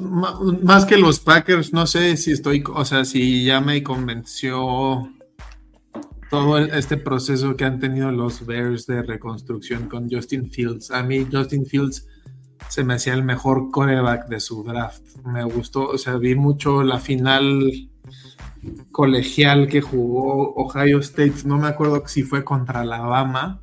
[0.64, 5.12] más que los Packers, no sé si estoy, o sea, si ya me convenció
[6.30, 10.92] todo este proceso que han tenido los Bears de reconstrucción con Justin Fields.
[10.92, 12.08] A mí Justin Fields
[12.70, 15.04] se me hacía el mejor coreback de su draft.
[15.26, 17.90] Me gustó, o sea, vi mucho la final
[18.92, 23.60] colegial que jugó Ohio State, no me acuerdo si fue contra Alabama,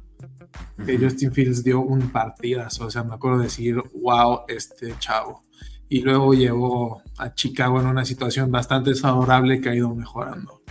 [0.85, 2.87] que Justin Fields dio un partidazo.
[2.87, 5.43] O sea, me acuerdo decir, wow, este chavo.
[5.89, 10.63] Y luego llegó a Chicago en una situación bastante favorable que ha ido mejorando.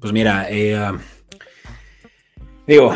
[0.00, 0.92] Pues mira, eh,
[2.66, 2.92] digo,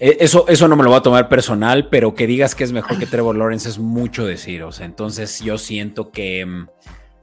[0.00, 2.72] e, eso, eso no me lo voy a tomar personal, pero que digas que es
[2.72, 4.62] mejor que Trevor Lawrence es mucho decir.
[4.64, 6.66] O sea, entonces yo siento que mm,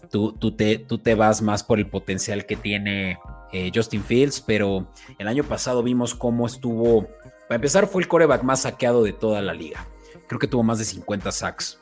[0.10, 3.18] tú, tú, te, tú te vas más por el potencial que tiene
[3.52, 7.08] eh, Justin Fields, pero el año pasado vimos cómo estuvo
[7.48, 9.86] para empezar, fue el coreback más saqueado de toda la liga.
[10.28, 11.80] Creo que tuvo más de 50 sacks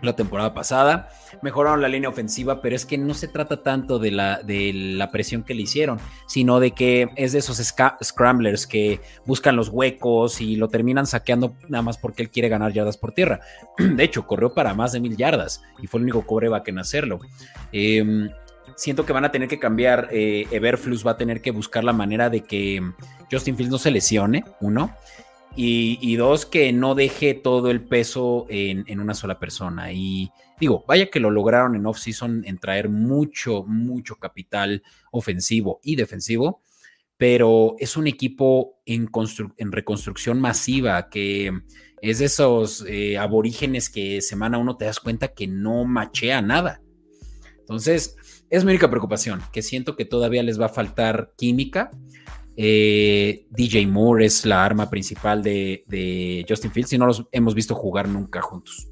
[0.00, 1.10] la temporada pasada.
[1.42, 5.10] Mejoraron la línea ofensiva, pero es que no se trata tanto de la, de la
[5.10, 7.58] presión que le hicieron, sino de que es de esos
[8.02, 12.72] scramblers que buscan los huecos y lo terminan saqueando nada más porque él quiere ganar
[12.72, 13.40] yardas por tierra.
[13.78, 17.20] De hecho, corrió para más de mil yardas y fue el único coreback en hacerlo.
[17.72, 18.30] Em,
[18.76, 20.08] siento que van a tener que cambiar.
[20.10, 22.82] Eh, Everflux va a tener que buscar la manera de que
[23.30, 24.94] Justin Fields no se lesione, uno.
[25.56, 29.92] Y, dos, que no deje todo el peso en, una sola persona.
[29.92, 34.82] Y digo, vaya que lo lograron en off-season en traer mucho, mucho capital
[35.12, 36.60] ofensivo y defensivo,
[37.16, 39.08] pero es un equipo en,
[39.70, 41.52] reconstrucción masiva que
[42.02, 46.82] es de esos eh, aborígenes que semana uno te das cuenta que no machea nada.
[47.60, 48.16] Entonces,
[48.56, 51.90] es mi única preocupación, que siento que todavía les va a faltar química.
[52.56, 57.74] Eh, DJ Moore es la arma principal de, Justin Fields y no los hemos visto
[57.74, 58.88] jugar nunca juntos.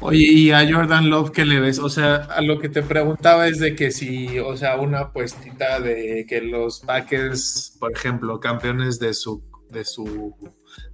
[0.00, 1.78] Oye, y a Jordan Love, ¿qué le ves?
[1.78, 5.78] O sea, a lo que te preguntaba es de que si, o sea, una puestita
[5.78, 10.34] de que los Packers, por ejemplo, campeones de su, de su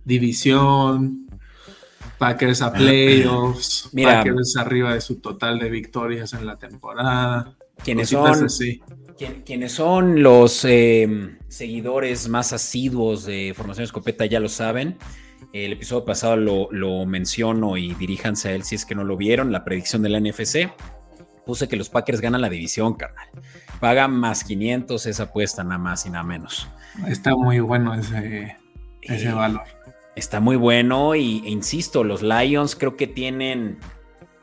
[0.04, 1.27] división,
[2.18, 7.56] Packers a playoffs, Packers arriba de su total de victorias en la temporada.
[7.84, 8.46] ¿Quiénes son,
[9.44, 14.96] quienes son los em, seguidores más asiduos de Formación Escopeta ya lo saben.
[15.52, 19.16] El episodio pasado lo, lo, menciono y diríjanse a él si es que no lo
[19.16, 19.52] vieron.
[19.52, 20.70] La predicción de la NFC.
[21.46, 23.28] Puse que los Packers ganan la división, carnal.
[23.80, 26.68] Pagan más 500 esa apuesta, nada más y nada menos.
[27.06, 28.58] Está muy bueno ese,
[29.00, 29.62] ese eh, valor.
[30.18, 33.78] Está muy bueno y, e insisto, los Lions creo que tienen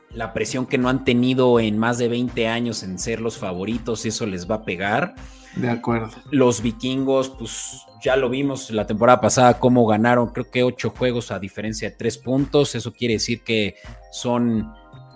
[0.10, 4.06] la presión que no han tenido en más de 20 años en ser los favoritos,
[4.06, 5.16] eso les va a pegar.
[5.58, 6.12] De acuerdo.
[6.32, 11.30] Los vikingos, pues ya lo vimos la temporada pasada, cómo ganaron, creo que ocho juegos
[11.32, 12.74] a diferencia de tres puntos.
[12.74, 13.76] Eso quiere decir que
[14.14, 14.72] son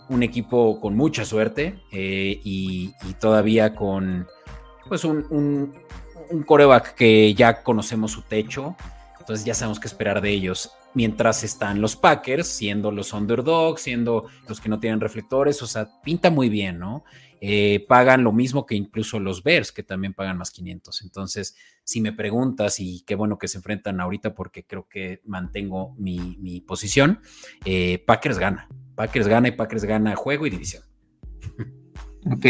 [0.10, 4.28] un equipo con mucha suerte eh, y, todavía con
[4.90, 5.74] pues un, un,
[6.32, 8.76] un coreback que ya conocemos su techo.
[9.30, 10.72] Entonces ya sabemos qué esperar de ellos.
[10.96, 15.88] Mientras están los Packers, siendo los underdogs, siendo los que no tienen reflectores, o sea,
[16.04, 17.04] pinta muy bien, ¿no?
[17.40, 21.04] Eh, pagan lo mismo que incluso los Bears, que también pagan más 500.
[21.04, 25.94] Entonces, si me preguntas, y qué bueno que se enfrentan ahorita porque creo que mantengo
[26.00, 27.20] mi, posición,
[27.66, 28.68] eh, Packers gana.
[28.96, 30.82] Packers gana y Packers gana juego y división.
[32.32, 32.48] Ok.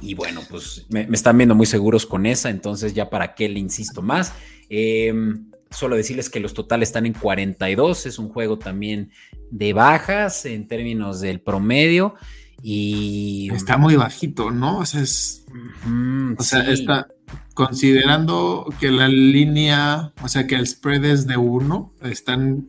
[0.00, 3.58] Y bueno, pues me, están viendo muy seguros con esa, entonces ya para qué le
[3.58, 4.32] insisto más.
[4.68, 9.10] Em, solo decirles que los totales están en 42, es un juego también
[9.50, 12.14] de bajas en términos del promedio.
[12.62, 14.78] Y está muy bajito, ¿no?
[14.78, 17.08] O sea, o sea está
[17.54, 22.68] considerando que la línea, o sea, que el spread es de uno, están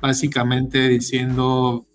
[0.00, 1.86] básicamente diciendo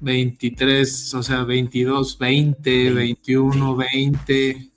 [0.00, 4.70] 23, o sea, 22, 20, 21, 20.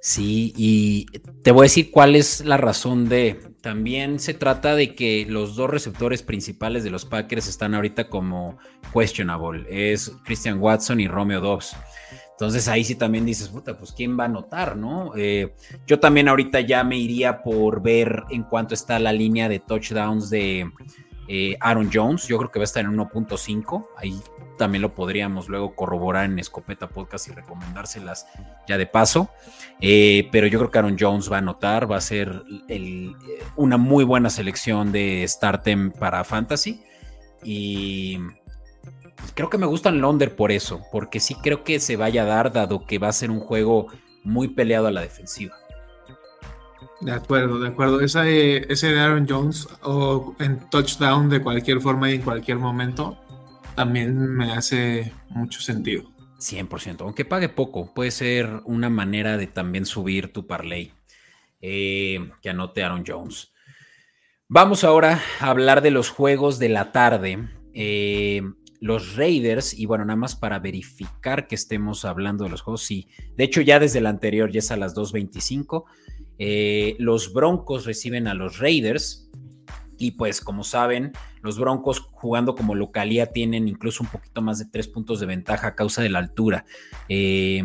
[0.00, 1.06] Sí, y
[1.42, 3.53] te voy a decir cuál es la razón de.
[3.64, 8.58] También se trata de que los dos receptores principales de los Packers están ahorita como
[8.92, 9.64] questionable.
[9.70, 11.74] Es Christian Watson y Romeo Dobbs.
[12.32, 15.12] Entonces ahí sí también dices, puta, pues quién va a notar, ¿no?
[15.16, 15.54] Eh,
[15.86, 20.28] yo también ahorita ya me iría por ver en cuánto está la línea de touchdowns
[20.28, 20.70] de
[21.28, 22.28] eh, Aaron Jones.
[22.28, 23.86] Yo creo que va a estar en 1.5.
[23.96, 24.12] Ahí
[24.58, 28.26] también lo podríamos luego corroborar en Escopeta Podcast y recomendárselas
[28.66, 29.30] ya de paso.
[29.80, 32.42] Eh, pero yo creo que Aaron Jones va a anotar, va a ser
[33.56, 36.82] una muy buena selección de Startem para Fantasy.
[37.42, 38.18] Y
[39.34, 42.26] creo que me gusta el Londer por eso, porque sí creo que se vaya a
[42.26, 43.88] dar, dado que va a ser un juego
[44.22, 45.54] muy peleado a la defensiva.
[47.00, 48.00] De acuerdo, de acuerdo.
[48.00, 53.18] Ese, ese de Aaron Jones o en touchdown de cualquier forma y en cualquier momento
[53.74, 56.10] también me hace mucho sentido.
[56.38, 60.92] 100%, aunque pague poco, puede ser una manera de también subir tu parlay
[61.60, 63.52] eh, que anote Aaron Jones.
[64.48, 67.48] Vamos ahora a hablar de los juegos de la tarde.
[67.72, 68.42] Eh,
[68.80, 73.08] los Raiders, y bueno, nada más para verificar que estemos hablando de los juegos, sí.
[73.34, 75.84] De hecho, ya desde el anterior, ya es a las 2.25.
[76.38, 79.23] Eh, los Broncos reciben a los Raiders.
[79.98, 84.66] Y pues como saben, los Broncos jugando como localía tienen incluso un poquito más de
[84.66, 86.64] tres puntos de ventaja a causa de la altura.
[87.08, 87.62] Eh,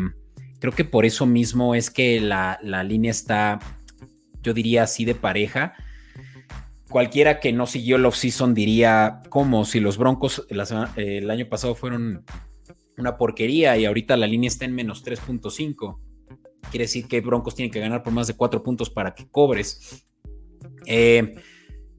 [0.60, 3.58] creo que por eso mismo es que la, línea está,
[4.42, 5.74] yo diría así de pareja.
[6.88, 12.24] Cualquiera que no siguió el offseason diría como si los Broncos el año pasado fueron
[12.96, 15.98] una porquería y ahorita la línea está en menos 3.5.
[16.70, 20.04] Quiere decir que Broncos tienen que ganar por más de cuatro puntos para que cobres.
[20.86, 21.34] Eh,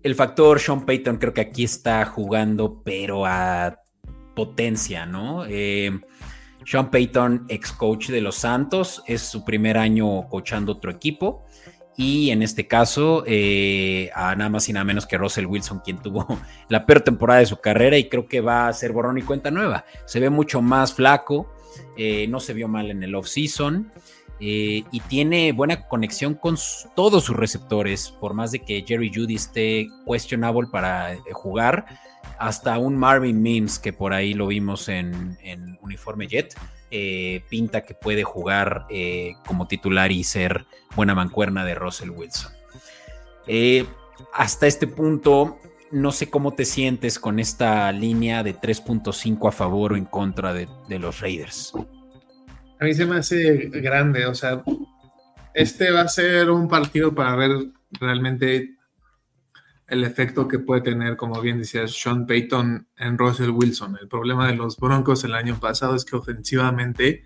[0.03, 3.79] el factor Sean Payton creo que aquí está jugando, pero a
[4.35, 5.45] potencia, ¿no?
[5.47, 5.91] Eh,
[6.65, 11.45] Sean Payton, ex coach de los Santos, es su primer año coachando otro equipo.
[11.97, 16.01] Y en este caso, eh, a nada más y nada menos que Russell Wilson, quien
[16.01, 16.25] tuvo
[16.69, 19.51] la peor temporada de su carrera y creo que va a ser borrón y cuenta
[19.51, 19.85] nueva.
[20.05, 21.53] Se ve mucho más flaco,
[21.97, 23.91] eh, no se vio mal en el off-season.
[24.43, 26.57] Eh, y tiene buena conexión con
[26.95, 31.85] todos sus receptores, por más de que Jerry Judy esté questionable para eh, jugar,
[32.39, 35.37] hasta un Marvin Mims, que por ahí lo vimos en,
[35.81, 36.55] uniforme Jet,
[36.89, 38.87] eh, pinta que puede jugar
[39.45, 40.65] como titular y ser
[40.95, 42.51] buena mancuerna de Russell Wilson.
[44.33, 45.59] hasta este punto,
[45.91, 50.51] no sé cómo te sientes con esta línea de 3.5 a favor o en contra
[50.51, 51.73] de los Raiders
[52.81, 54.63] a mí se me hace grande, o sea,
[55.53, 57.51] este va a ser un partido para ver
[57.91, 58.75] realmente
[59.87, 63.99] el efecto que puede tener, como bien decías, Sean Payton en Russell Wilson.
[64.01, 67.23] El problema de los Broncos el año pasado es que ofensivamente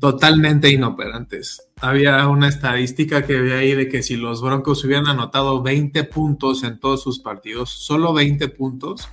[0.00, 1.70] totalmente inoperantes.
[1.80, 6.64] Había una estadística que había ahí de que si los Broncos hubieran anotado 20 puntos
[6.64, 9.08] en todos sus partidos, solo 20 puntos,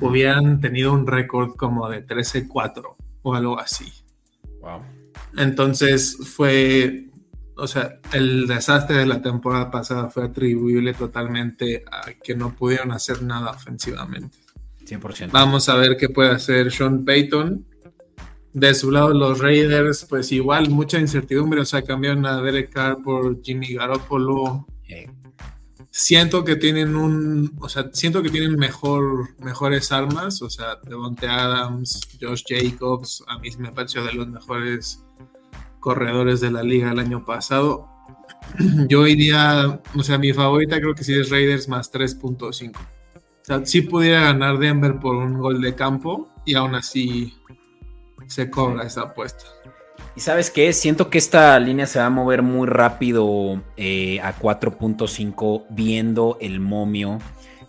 [0.00, 3.92] hubieran tenido un récord como de 13-4 o algo así.
[4.62, 5.01] Wow.
[5.36, 7.06] Entonces fue,
[7.56, 12.92] o sea, el desastre de la temporada pasada fue atribuible totalmente a que no pudieron
[12.92, 14.38] hacer nada ofensivamente.
[14.84, 15.30] 100%.
[15.32, 17.66] Vamos a ver qué puede hacer Sean Payton.
[18.52, 21.60] De su lado, los Raiders, pues igual, mucha incertidumbre.
[21.60, 24.66] O sea, cambiaron a Derek Carr por Jimmy Garoppolo.
[25.94, 30.40] Siento que tienen un, o sea, siento que tienen mejor, mejores armas.
[30.40, 35.04] O sea, Devonte Adams, Josh Jacobs, a mí me pareció de los mejores
[35.80, 37.90] corredores de la liga el año pasado.
[38.88, 42.74] Yo iría, o sea, mi favorita creo que sí es Raiders más 3.5.
[42.74, 47.36] O sea, sí pudiera ganar Denver por un gol de campo y aún así
[48.28, 49.44] se cobra esa apuesta.
[50.14, 54.38] Y sabes qué, siento que esta línea se va a mover muy rápido eh, a
[54.38, 57.18] 4.5 viendo el momio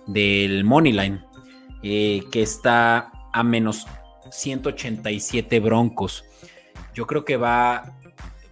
[0.08, 1.24] del Moneyline,
[1.84, 3.88] eh, que está a menos
[4.30, 6.26] 187 broncos.
[6.94, 7.94] Yo creo que va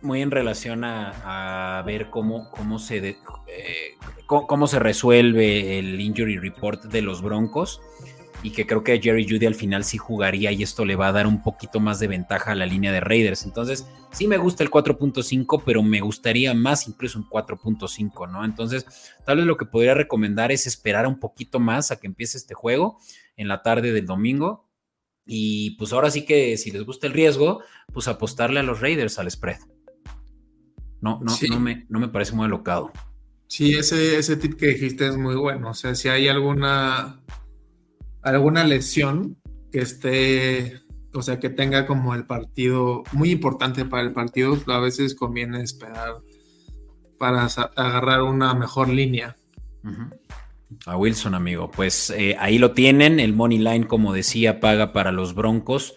[0.01, 3.17] muy en relación a, ver cómo, cómo, se eh,
[4.25, 7.81] cómo, se resuelve el injury report de los Broncos.
[8.43, 11.11] Y que creo que Jerry Judy al final sí jugaría y esto le va a
[11.11, 13.43] dar un poquito más de ventaja a la línea de Raiders.
[13.45, 18.43] Entonces, sí me gusta el 4.5, pero me gustaría más incluso un 4.5, ¿no?
[18.43, 18.85] Entonces,
[19.25, 22.53] tal vez lo que podría recomendar es esperar un poquito más a que empiece este
[22.53, 22.97] juego
[23.37, 24.67] en la tarde del domingo.
[25.25, 27.61] Y pues ahora sí que si les gusta el riesgo,
[27.93, 29.59] pues apostarle a los Raiders al spread.
[30.99, 32.91] No, no, no, me, no me parece muy alocado.
[33.47, 35.71] Sí, ese, ese tip que dijiste es muy bueno.
[35.71, 37.21] O sea, si hay alguna
[38.21, 39.37] alguna lesión
[39.71, 40.81] que esté,
[41.13, 45.61] o sea, que tenga como el partido muy importante para el partido, a veces conviene
[45.61, 46.17] esperar
[47.17, 47.45] para
[47.75, 49.37] agarrar una mejor línea.
[50.85, 51.69] A Wilson, amigo.
[51.69, 53.19] Pues eh, ahí lo tienen.
[53.19, 55.95] El Money Line, como decía, paga para los Broncos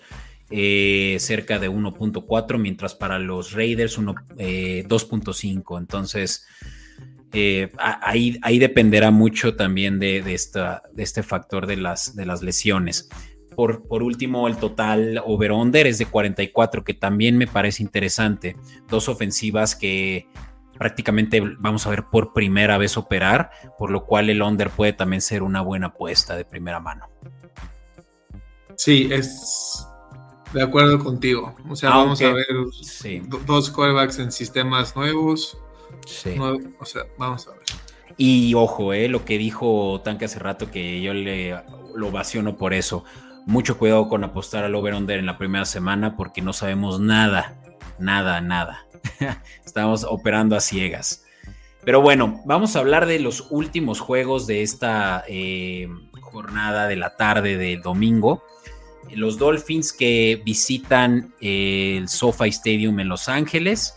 [0.51, 5.79] eh, cerca de 1.4, mientras para los Raiders 2.5.
[5.79, 6.47] Entonces,
[7.35, 12.43] eh, ahí, ahí, dependerá mucho también de, esta, de este factor de las, de las
[12.43, 13.09] lesiones.
[13.55, 18.57] Por, por, último, el total over-under es de 44, que también me parece interesante.
[18.89, 20.28] Dos ofensivas que
[20.78, 25.20] prácticamente vamos a ver por primera vez operar, por lo cual el under puede también
[25.20, 27.09] ser una buena apuesta de primera mano.
[28.76, 29.87] Sí, es
[30.53, 31.55] de acuerdo contigo.
[31.68, 32.47] O sea, vamos a ver
[33.47, 35.59] dos quarterbacks en sistemas nuevos,
[36.07, 36.37] Sí.
[36.39, 37.61] o sea, vamos a ver.
[38.17, 41.57] Y ojo, eh, lo que dijo Tanque hace rato, que yo le
[41.95, 43.05] lo ovaciono por eso.
[43.47, 47.61] Mucho cuidado con apostar al over-under en la primera semana porque no sabemos nada,
[47.99, 48.87] nada, nada.
[49.65, 51.25] Estamos operando a ciegas.
[51.85, 55.89] Pero bueno, vamos a hablar de los últimos juegos de esta eh,
[56.21, 58.43] jornada de la tarde del domingo.
[59.11, 63.95] Los Dolphins que visitan el SoFi Stadium en Los Ángeles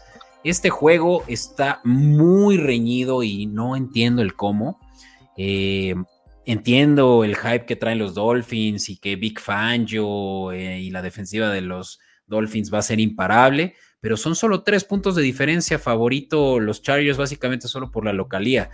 [0.49, 4.79] este juego está muy reñido y no entiendo el cómo.
[5.37, 5.95] Eh,
[6.45, 11.49] entiendo el hype que traen los Dolphins y que Big Fangio eh, y la defensiva
[11.49, 15.79] de los Dolphins va a ser imparable, pero son solo tres puntos de diferencia.
[15.79, 18.69] Favorito los Chargers básicamente solo por la localía,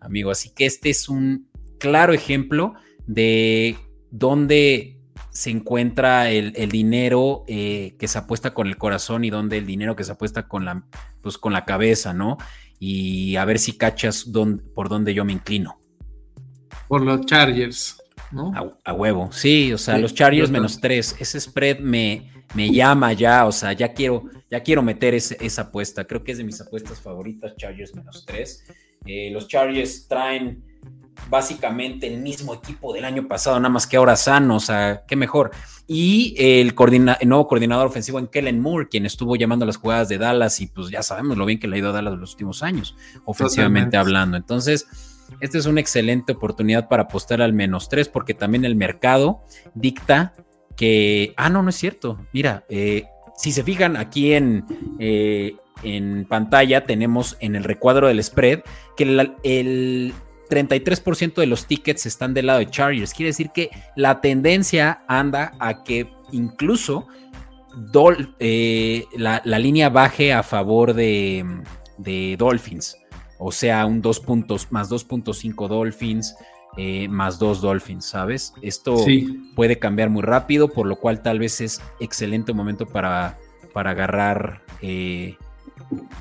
[0.00, 0.30] amigo.
[0.30, 2.74] Así que este es un claro ejemplo
[3.06, 3.76] de
[4.10, 4.97] dónde
[5.30, 9.94] se encuentra el, dinero eh, que se apuesta con el corazón y donde el dinero
[9.94, 10.84] que se apuesta con la,
[11.22, 12.38] pues, con la cabeza, ¿no?
[12.80, 14.26] Y a ver si cachas
[14.74, 15.78] por dónde yo me inclino.
[16.88, 18.02] Por los Chargers,
[18.32, 18.52] ¿no?
[18.84, 23.46] A, huevo, sí, o sea, los Chargers menos tres, ese spread me, me llama ya,
[23.46, 27.00] o sea, ya quiero, ya quiero meter esa apuesta, creo que es de mis apuestas
[27.00, 28.64] favoritas, Chargers menos tres.
[29.06, 30.64] Eh, los Chargers traen
[31.28, 35.16] básicamente el mismo equipo del año pasado, nada más que ahora sano, o sea, qué
[35.16, 35.50] mejor.
[35.86, 36.74] Y el,
[37.26, 40.90] nuevo coordinador ofensivo en Kellen Moore, quien estuvo llamando las jugadas de Dallas y pues
[40.90, 42.94] ya sabemos lo bien que le ha ido a Dallas en los últimos años,
[43.24, 44.36] ofensivamente hablando.
[44.36, 44.86] Entonces,
[45.40, 49.40] esta es una excelente oportunidad para apostar al menos tres, porque también el mercado
[49.74, 50.34] dicta
[50.76, 52.18] que, ah, no, no es cierto.
[52.32, 53.06] Mira, eh,
[53.36, 54.64] si se fijan aquí en,
[54.98, 58.60] eh, en pantalla, tenemos en el recuadro del spread
[58.96, 59.04] que
[59.42, 60.12] el
[60.48, 63.14] 33% de los tickets están del lado de Chargers.
[63.14, 67.06] Quiere decir que la tendencia anda a que incluso
[68.38, 71.44] eh, la, línea baje a favor de,
[72.38, 72.96] Dolphins.
[73.38, 76.36] O sea, un 2 puntos más 2.5 Dolphins.
[76.76, 78.52] Eh, más 2 Dolphins, ¿sabes?
[78.62, 79.04] Esto
[79.56, 83.36] puede cambiar muy rápido, por lo cual tal vez es excelente momento para,
[83.72, 85.36] para agarrar eh,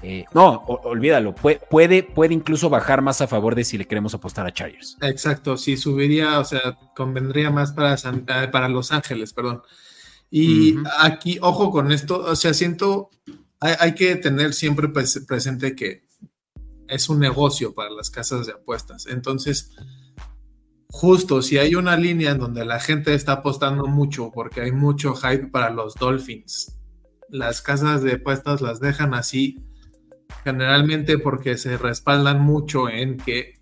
[0.02, 1.36] eh, no, olvídalo.
[1.36, 4.98] Puede, puede, incluso bajar más a favor de si le queremos apostar a Chargers.
[5.02, 9.62] Exacto, si subiría, o sea, convendría más para, eh, para Los Ángeles, perdón.
[10.30, 13.10] Y aquí, ojo con esto, o sea, siento,
[13.60, 16.06] hay, que tener siempre presente que
[16.88, 19.08] es un negocio para las casas de apuestas.
[19.08, 19.72] Entonces,
[20.90, 25.16] justo si hay una línea en donde la gente está apostando mucho porque hay mucho
[25.16, 26.78] hype para los Dolphins
[27.30, 29.64] las casas de apuestas las dejan así,
[30.44, 33.58] generalmente porque se respaldan mucho en que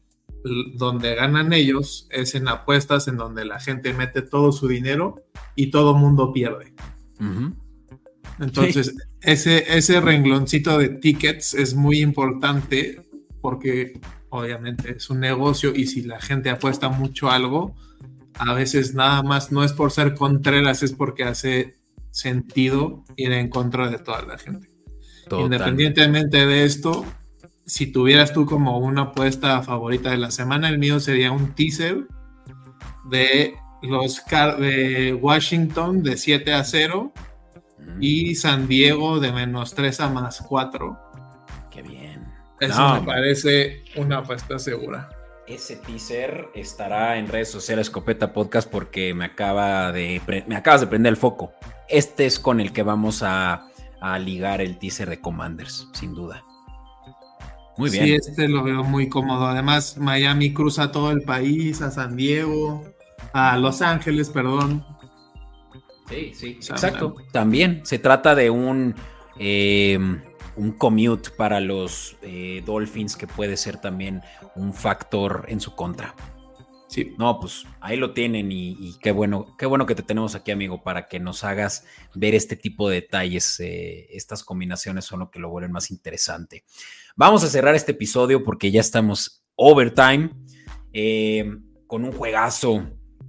[0.76, 5.24] donde ganan ellos es en apuestas en donde la gente mete todo su dinero
[5.55, 6.74] y todo mundo pierde.
[8.39, 13.01] Entonces, ese, ese rengloncito de tickets es muy importante
[13.41, 13.99] porque
[14.30, 17.76] obviamente es un negocio y si la gente apuesta mucho algo,
[18.38, 21.76] a veces nada más no es por ser contreras, es porque hace
[22.16, 24.70] sentido ir en contra de toda la gente.
[25.30, 27.05] Independientemente de esto,
[27.66, 32.07] si tuvieras tú como una apuesta favorita de la semana, el mío sería un teaser
[33.09, 34.24] de los
[34.59, 37.11] de Washington de 7 a 0
[37.80, 37.97] mm.
[37.99, 40.97] y San Diego de menos 3 a más 4.
[41.70, 42.26] Qué bien.
[42.61, 45.09] Eso me parece una apuesta segura.
[45.47, 50.88] Ese teaser estará en redes sociales Escopeta Podcast porque me acaba de me acabas de
[50.88, 51.51] prender el foco.
[51.89, 53.67] Este es con el que vamos a,
[54.01, 56.43] a ligar el teaser de Commanders, sin duda.
[57.77, 58.05] Muy bien.
[58.05, 59.47] Sí, este lo veo muy cómodo.
[59.47, 62.83] Además, Miami cruza todo el país, a San Diego,
[63.33, 64.86] a Los Ángeles, perdón.
[66.09, 67.15] Sí, sí, exacto.
[67.31, 68.95] También se trata de un
[69.38, 69.99] eh,
[70.55, 74.21] un commute para los eh, Dolphins que puede ser también
[74.55, 76.15] un factor en su contra.
[77.17, 80.83] No, pues ahí lo tienen y, qué bueno, qué bueno que te tenemos aquí, amigo,
[80.83, 83.59] para que nos hagas ver este tipo de detalles.
[83.59, 86.63] Eh, estas combinaciones son lo que lo vuelven más interesante.
[87.15, 90.31] Vamos a cerrar este episodio porque ya estamos overtime
[90.93, 91.45] eh,
[91.87, 92.87] con un juegazo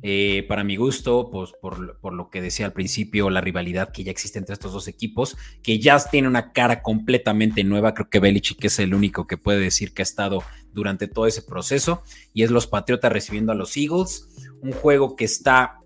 [0.09, 4.12] eh, para mi gusto, pues por, lo que decía al principio, la rivalidad que ya
[4.12, 7.92] existe entre estos dos equipos, que ya tiene una cara completamente nueva.
[7.92, 11.42] Creo que Belichick es el único que puede decir que ha estado durante todo ese
[11.42, 14.28] proceso, y es los Patriotas recibiendo a los Eagles.
[14.61, 15.80] Un juego que está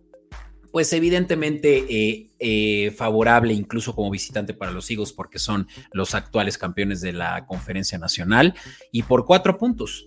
[0.71, 6.59] pues evidentemente eh, eh, favorable incluso como visitante para los Eagles porque son los actuales
[6.59, 8.55] campeones de la conferencia nacional
[8.93, 10.07] y por cuatro puntos,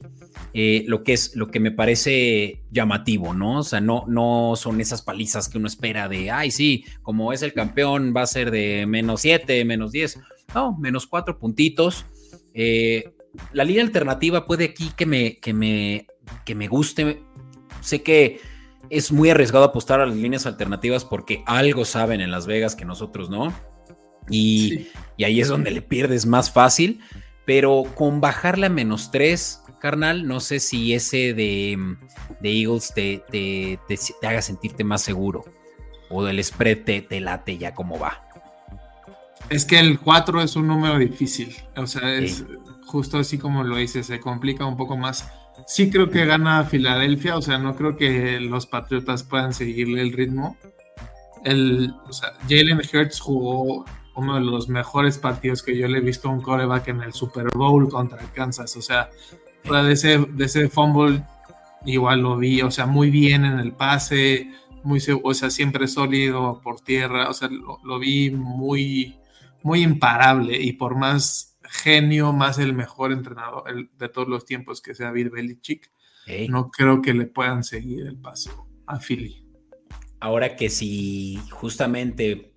[0.54, 3.60] eh, lo que es lo que me parece llamativo, ¿no?
[3.60, 7.42] O sea, no, no son esas palizas que uno espera de, ay, sí, como es
[7.42, 10.20] el campeón va a ser de menos siete, menos diez,
[10.54, 12.06] no, menos cuatro puntitos.
[12.54, 16.08] la línea alternativa puede aquí que me, que me,
[16.46, 17.22] que me guste,
[17.82, 18.53] sé que
[18.90, 22.86] es muy arriesgado apostar a las líneas alternativas porque algo saben en Las Vegas que
[22.86, 23.54] nosotros no.
[24.30, 24.88] Y,
[25.24, 27.02] ahí es donde le pierdes más fácil.
[27.46, 31.78] Pero con bajarle a menos 3, carnal, no sé si ese de,
[32.42, 33.80] Eagles te, te,
[34.26, 35.44] haga sentirte más seguro.
[36.10, 38.24] O del spread te, late ya como va.
[39.50, 41.54] Es que el 4 es un número difícil.
[41.76, 42.46] O sea, es
[42.86, 45.28] justo así como lo dices, se complica un poco más
[45.66, 50.12] Sí creo que gana Filadelfia, o sea, no creo que los Patriotas puedan seguirle el
[50.12, 50.58] ritmo.
[51.44, 53.86] El, o sea, Jalen Hurts jugó
[54.16, 57.14] uno de los mejores partidos que yo le he visto a un coreback en el
[57.14, 58.76] Super Bowl contra Kansas.
[58.78, 59.10] O sea,
[59.64, 61.24] de ese, de ese fumble,
[61.86, 64.52] igual lo vi, o sea, muy bien en el pase,
[64.84, 69.18] muy, o sea, siempre sólido por tierra, o sea, lo, lo vi muy,
[69.64, 74.96] muy imparable y por más genio, más el mejor entrenador de todos los tiempos que
[74.96, 75.92] sea Bill Belichick.
[76.50, 79.46] No creo que le puedan seguir el paso a Philly.
[80.20, 82.54] Ahora que si justamente,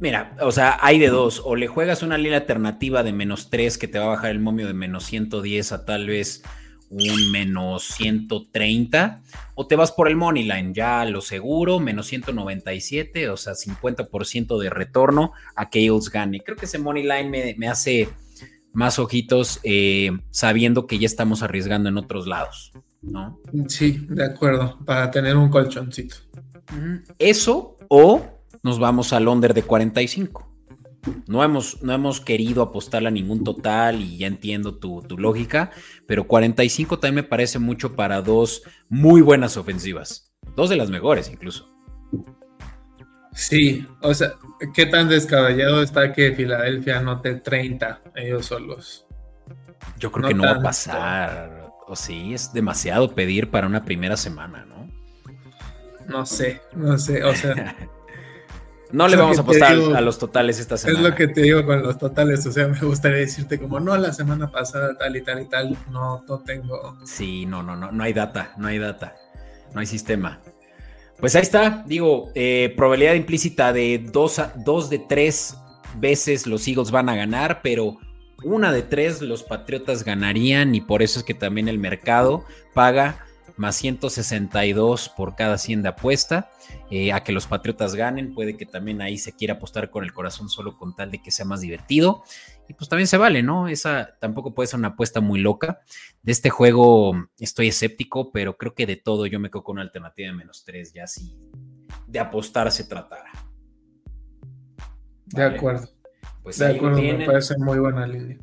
[0.00, 3.78] mira, o sea, hay de dos, o le juegas una línea alternativa de menos 3
[3.78, 6.42] que te va a bajar el momio de menos 110 a tal vez
[6.90, 9.22] un menos 130
[9.54, 14.58] o te vas por el money line, ya lo seguro, menos 197, o sea, 50%
[14.58, 16.40] de retorno a que Eagles gane.
[16.40, 18.08] Creo que ese money line me, hace
[18.72, 22.72] más ojitos eh, sabiendo que ya estamos arriesgando en otros lados,
[23.02, 23.40] ¿no?
[23.68, 26.16] Sí, de acuerdo, para tener un colchoncito.
[27.18, 28.22] Eso o
[28.62, 30.55] nos vamos al under de 45.
[31.26, 35.70] No hemos, no hemos querido apostarle a ningún total y ya entiendo tu, lógica,
[36.06, 40.32] pero 45 también me parece mucho para dos muy buenas ofensivas.
[40.56, 41.70] Dos de las mejores incluso.
[43.32, 44.32] Sí, o sea,
[44.74, 49.06] ¿qué tan descabellado está que Filadelfia anote 30 ellos solos?
[49.98, 51.70] Yo creo que no va a pasar.
[51.86, 54.90] O sí, es demasiado pedir para una primera semana, ¿no?
[56.08, 57.76] No sé, no sé, o sea...
[58.92, 61.00] No le vamos a apostar a los totales esta semana.
[61.00, 63.96] Es lo que te digo con los totales, o sea, me gustaría decirte como, no,
[63.96, 66.96] la semana pasada tal y tal y tal, no, no tengo.
[67.04, 69.16] Sí, no, no, no, no hay data, no hay data,
[69.74, 70.40] no hay sistema.
[71.18, 75.56] Pues ahí está, digo, eh, probabilidad implícita de dos, dos de tres
[75.98, 77.98] veces los Eagles van a ganar, pero
[78.44, 83.25] una de tres los Patriotas ganarían y por eso es que también el mercado paga
[83.56, 86.50] más 162 por cada 100 de apuesta.
[86.90, 90.12] Eh, a que los Patriotas ganen, puede que también ahí se quiera apostar con el
[90.12, 92.22] corazón solo con tal de que sea más divertido.
[92.68, 93.68] Y pues también se vale, ¿no?
[93.68, 95.80] Esa tampoco puede ser una apuesta muy loca.
[96.22, 100.28] De este juego estoy escéptico, pero creo que de todo yo me con una alternativa
[100.28, 101.36] de menos 3, ya si
[102.06, 103.30] de apostar se tratara.
[105.26, 105.88] De acuerdo.
[106.42, 108.38] Pues de acuerdo, me parece muy buena línea.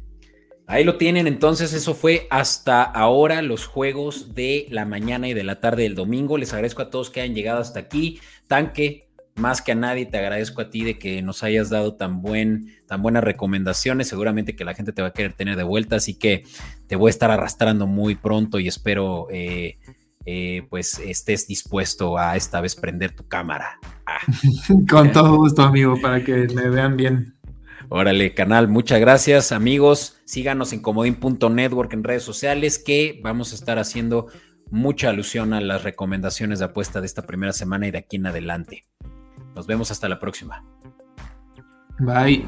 [0.65, 5.43] Ahí lo tienen, entonces eso fue hasta ahora los juegos de la mañana y de
[5.43, 6.37] la tarde del domingo.
[6.37, 8.19] Les agradezco a todos que hayan llegado hasta aquí.
[8.47, 12.21] Tanque, más que a nadie, te agradezco a ti de que nos hayas dado tan,
[12.21, 14.07] buen, tan buenas recomendaciones.
[14.07, 16.43] Seguramente que la gente te va a querer tener de vuelta, así que
[16.87, 19.79] te voy a estar arrastrando muy pronto y espero eh,
[20.25, 23.79] eh, pues estés dispuesto a esta vez prender tu cámara.
[24.05, 24.19] Ah.
[24.89, 27.35] Con todo gusto, amigo, para que me vean bien.
[27.89, 30.21] Órale, canal, muchas gracias, amigos.
[30.25, 34.27] Síganos en comodín.network en redes sociales que vamos a estar haciendo
[34.71, 38.27] mucha alusión a las recomendaciones de apuesta de esta primera semana y de aquí en
[38.27, 38.85] adelante.
[39.55, 40.65] Nos vemos hasta la próxima.
[41.99, 42.43] Bye.